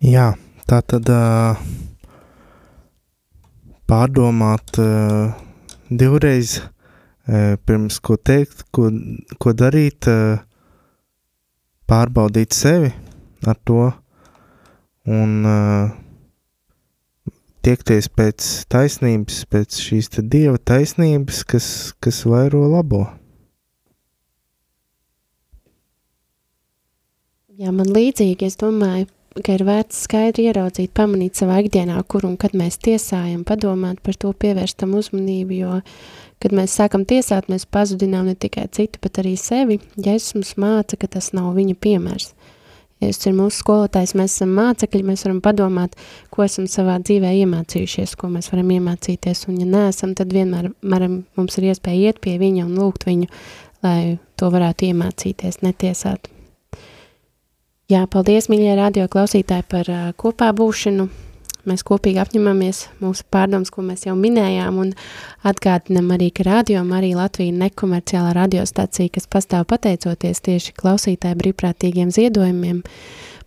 Jā, 0.00 0.32
tā 0.68 0.80
tad 0.88 1.08
uh, 1.12 1.58
pārdomāt 3.88 4.78
uh, 4.80 5.34
divreiz 5.90 6.60
uh, 6.60 7.56
pirms 7.68 7.98
ko 8.00 8.16
teikt, 8.16 8.64
ko, 8.72 8.88
ko 9.36 9.52
darīt, 9.52 10.08
uh, 10.08 10.40
pārbaudīt 11.90 12.54
sevi 12.54 12.92
ar 13.50 13.58
to 13.66 13.88
un 15.10 15.32
uh, 15.48 15.90
tiekties 17.66 18.08
pēc 18.14 18.48
taisnības, 18.72 19.44
pēc 19.50 19.80
šīs 19.84 20.12
dieva 20.22 20.58
taisnības, 20.58 21.42
kas, 21.48 21.66
kas 22.00 22.22
vairo 22.28 22.62
labo. 22.70 23.06
Jā, 27.60 27.72
man 27.76 27.90
līdzīgi, 27.92 28.46
es 28.48 28.56
domāju, 28.60 29.10
ka 29.38 29.54
ir 29.54 29.62
vērts 29.66 30.04
skaidri 30.06 30.48
ieraudzīt, 30.50 30.90
pamanīt 30.96 31.38
savā 31.38 31.60
ikdienā, 31.62 32.00
kur 32.10 32.26
un 32.26 32.36
kad 32.40 32.54
mēs 32.58 32.80
tiesājam, 32.82 33.44
padomāt 33.46 34.00
par 34.02 34.18
to, 34.18 34.32
pievērst 34.34 34.80
tam 34.82 34.96
uzmanību, 34.98 35.58
jo, 35.60 35.78
kad 36.42 36.54
mēs 36.56 36.74
sākam 36.80 37.06
tiesāt, 37.08 37.50
mēs 37.52 37.68
pazudinām 37.70 38.26
ne 38.26 38.34
tikai 38.34 38.66
citu, 38.74 38.98
bet 39.04 39.20
arī 39.22 39.36
sevi. 39.38 39.78
Jēzus 39.94 40.34
mums 40.38 40.56
māca, 40.58 40.98
ka 40.98 41.10
tas 41.14 41.30
nav 41.36 41.52
viņa 41.58 41.76
piemērs. 41.78 42.32
Jēzus 43.00 43.30
ir 43.30 43.36
mūsu 43.38 43.62
skolotājs, 43.62 44.16
mēs 44.18 44.34
esam 44.34 44.50
mācekļi, 44.58 45.04
mēs 45.12 45.24
varam 45.24 45.38
padomāt, 45.44 45.94
ko 46.34 46.44
esam 46.44 46.66
savā 46.68 46.98
dzīvē 47.00 47.30
iemācījušies, 47.44 48.16
ko 48.20 48.28
mēs 48.34 48.50
varam 48.52 48.74
iemācīties, 48.74 49.46
un 49.48 49.62
ja 49.62 49.70
neesam, 49.70 50.12
tad 50.18 50.34
vienmēr 50.36 50.72
maram, 50.82 51.22
mums 51.38 51.56
ir 51.60 51.70
iespēja 51.70 52.10
iet 52.10 52.20
pie 52.20 52.36
viņa 52.42 52.66
un 52.66 52.76
lūgt 52.82 53.08
viņu, 53.08 53.30
lai 53.86 54.18
to 54.36 54.52
varētu 54.52 54.90
iemācīties, 54.90 55.62
netiesāt. 55.64 56.28
Jā, 57.90 58.04
paldies, 58.06 58.46
mīļie 58.46 58.76
radio 58.78 59.08
klausītāji, 59.10 59.64
par 59.66 59.88
uh, 59.90 60.02
kopā 60.14 60.52
būšanu. 60.54 61.08
Mēs 61.66 61.82
kopīgi 61.82 62.20
apņemamies 62.22 62.84
mūsu 63.02 63.24
pārdomas, 63.34 63.72
ko 63.74 63.82
mēs 63.82 64.04
jau 64.06 64.12
minējām, 64.14 64.76
un 64.78 64.92
atgādinam 65.42 66.12
arī, 66.14 66.28
ka 66.30 66.44
radio 66.46 66.84
arī 66.94 67.10
Latvija 67.18 67.50
nekomerciāla 67.64 68.30
radiostacija, 68.36 69.10
kas 69.16 69.26
pastāv 69.26 69.66
pateicoties 69.72 70.38
tieši 70.46 70.74
klausītāju 70.78 71.40
brīvprātīgiem 71.40 72.12
ziedojumiem. 72.14 72.84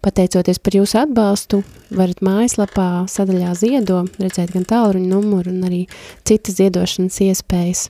Pateicoties 0.04 0.60
par 0.60 0.76
jūsu 0.76 1.00
atbalstu, 1.06 1.62
varat 1.96 2.20
mājaslapā 2.20 2.88
sadaļā 3.08 3.54
ziedo 3.56 4.02
redzēt 4.20 4.52
gan 4.58 4.68
tālruņa 4.68 5.08
numuru 5.08 5.54
un 5.54 5.64
arī 5.70 5.86
citas 6.28 6.60
ziedošanas 6.60 7.22
iespējas. 7.30 7.86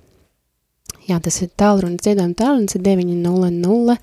Jā, 1.09 1.17
tas 1.17 1.41
ir 1.41 1.49
tālruņa 1.57 2.05
ziedojuma 2.05 2.37
tālrunis 2.43 2.77
ir 2.77 2.85
900 2.85 3.97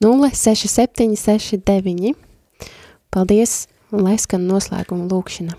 06769. 0.00 2.14
Paldies 3.10 3.68
un 3.92 4.00
lai 4.06 4.16
skan 4.16 4.46
noslēguma 4.48 5.04
lūkšana. 5.10 5.54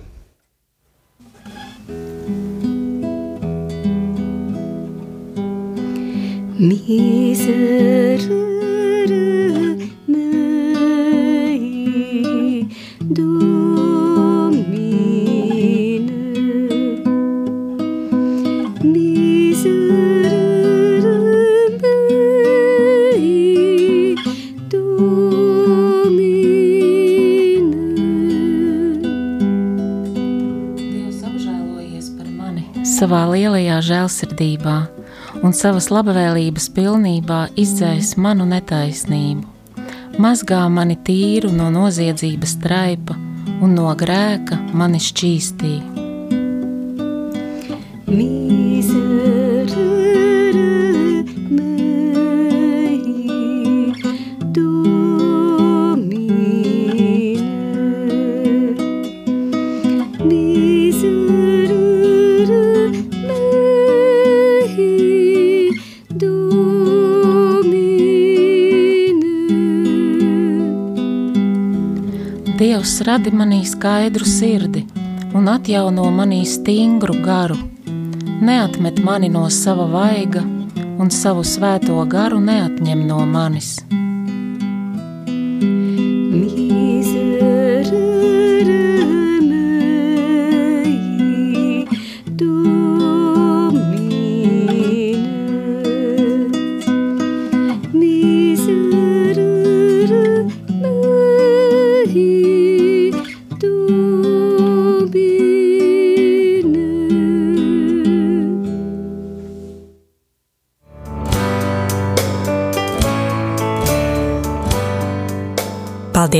Miserere 6.61 8.29
mei, 10.07 11.59
Domine, 13.01 13.50
savā 33.01 33.23
lielajā 33.31 33.79
žēlsirdībā 33.81 34.75
un 35.41 35.55
savas 35.57 35.87
labvēlības 35.89 36.67
pilnībā 36.75 37.39
izdzēs 37.57 38.13
manu 38.21 38.45
netaisnību. 38.51 39.47
Mazgā 40.21 40.61
mani 40.69 40.99
tīru 41.07 41.49
no 41.55 41.71
noziedzības 41.73 42.59
traipa 42.61 43.17
un 43.63 43.73
no 43.79 43.89
grēka 43.97 44.59
mani 44.77 45.01
šķīstī. 45.01 45.90
Dievs 72.61 72.99
radi 73.01 73.31
manī 73.33 73.63
skaidru 73.65 74.25
sirdi 74.29 74.83
un 75.33 75.47
atjauno 75.49 76.03
manī 76.13 76.43
stingru 76.45 77.15
garu. 77.25 77.55
Neatmet 78.49 78.99
mani 79.07 79.29
no 79.33 79.47
sava 79.49 79.87
vaiga 79.95 80.43
un 81.01 81.09
savu 81.09 81.41
svēto 81.41 82.03
garu 82.11 82.37
neatņem 82.49 83.01
no 83.07 83.23
manis. 83.25 83.71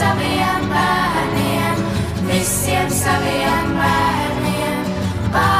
Saviem 0.00 0.68
bērniem, 0.72 1.80
visiem 2.30 2.88
saviem 3.02 3.74
bērniem 3.76 4.86
paļāvību 5.34 5.59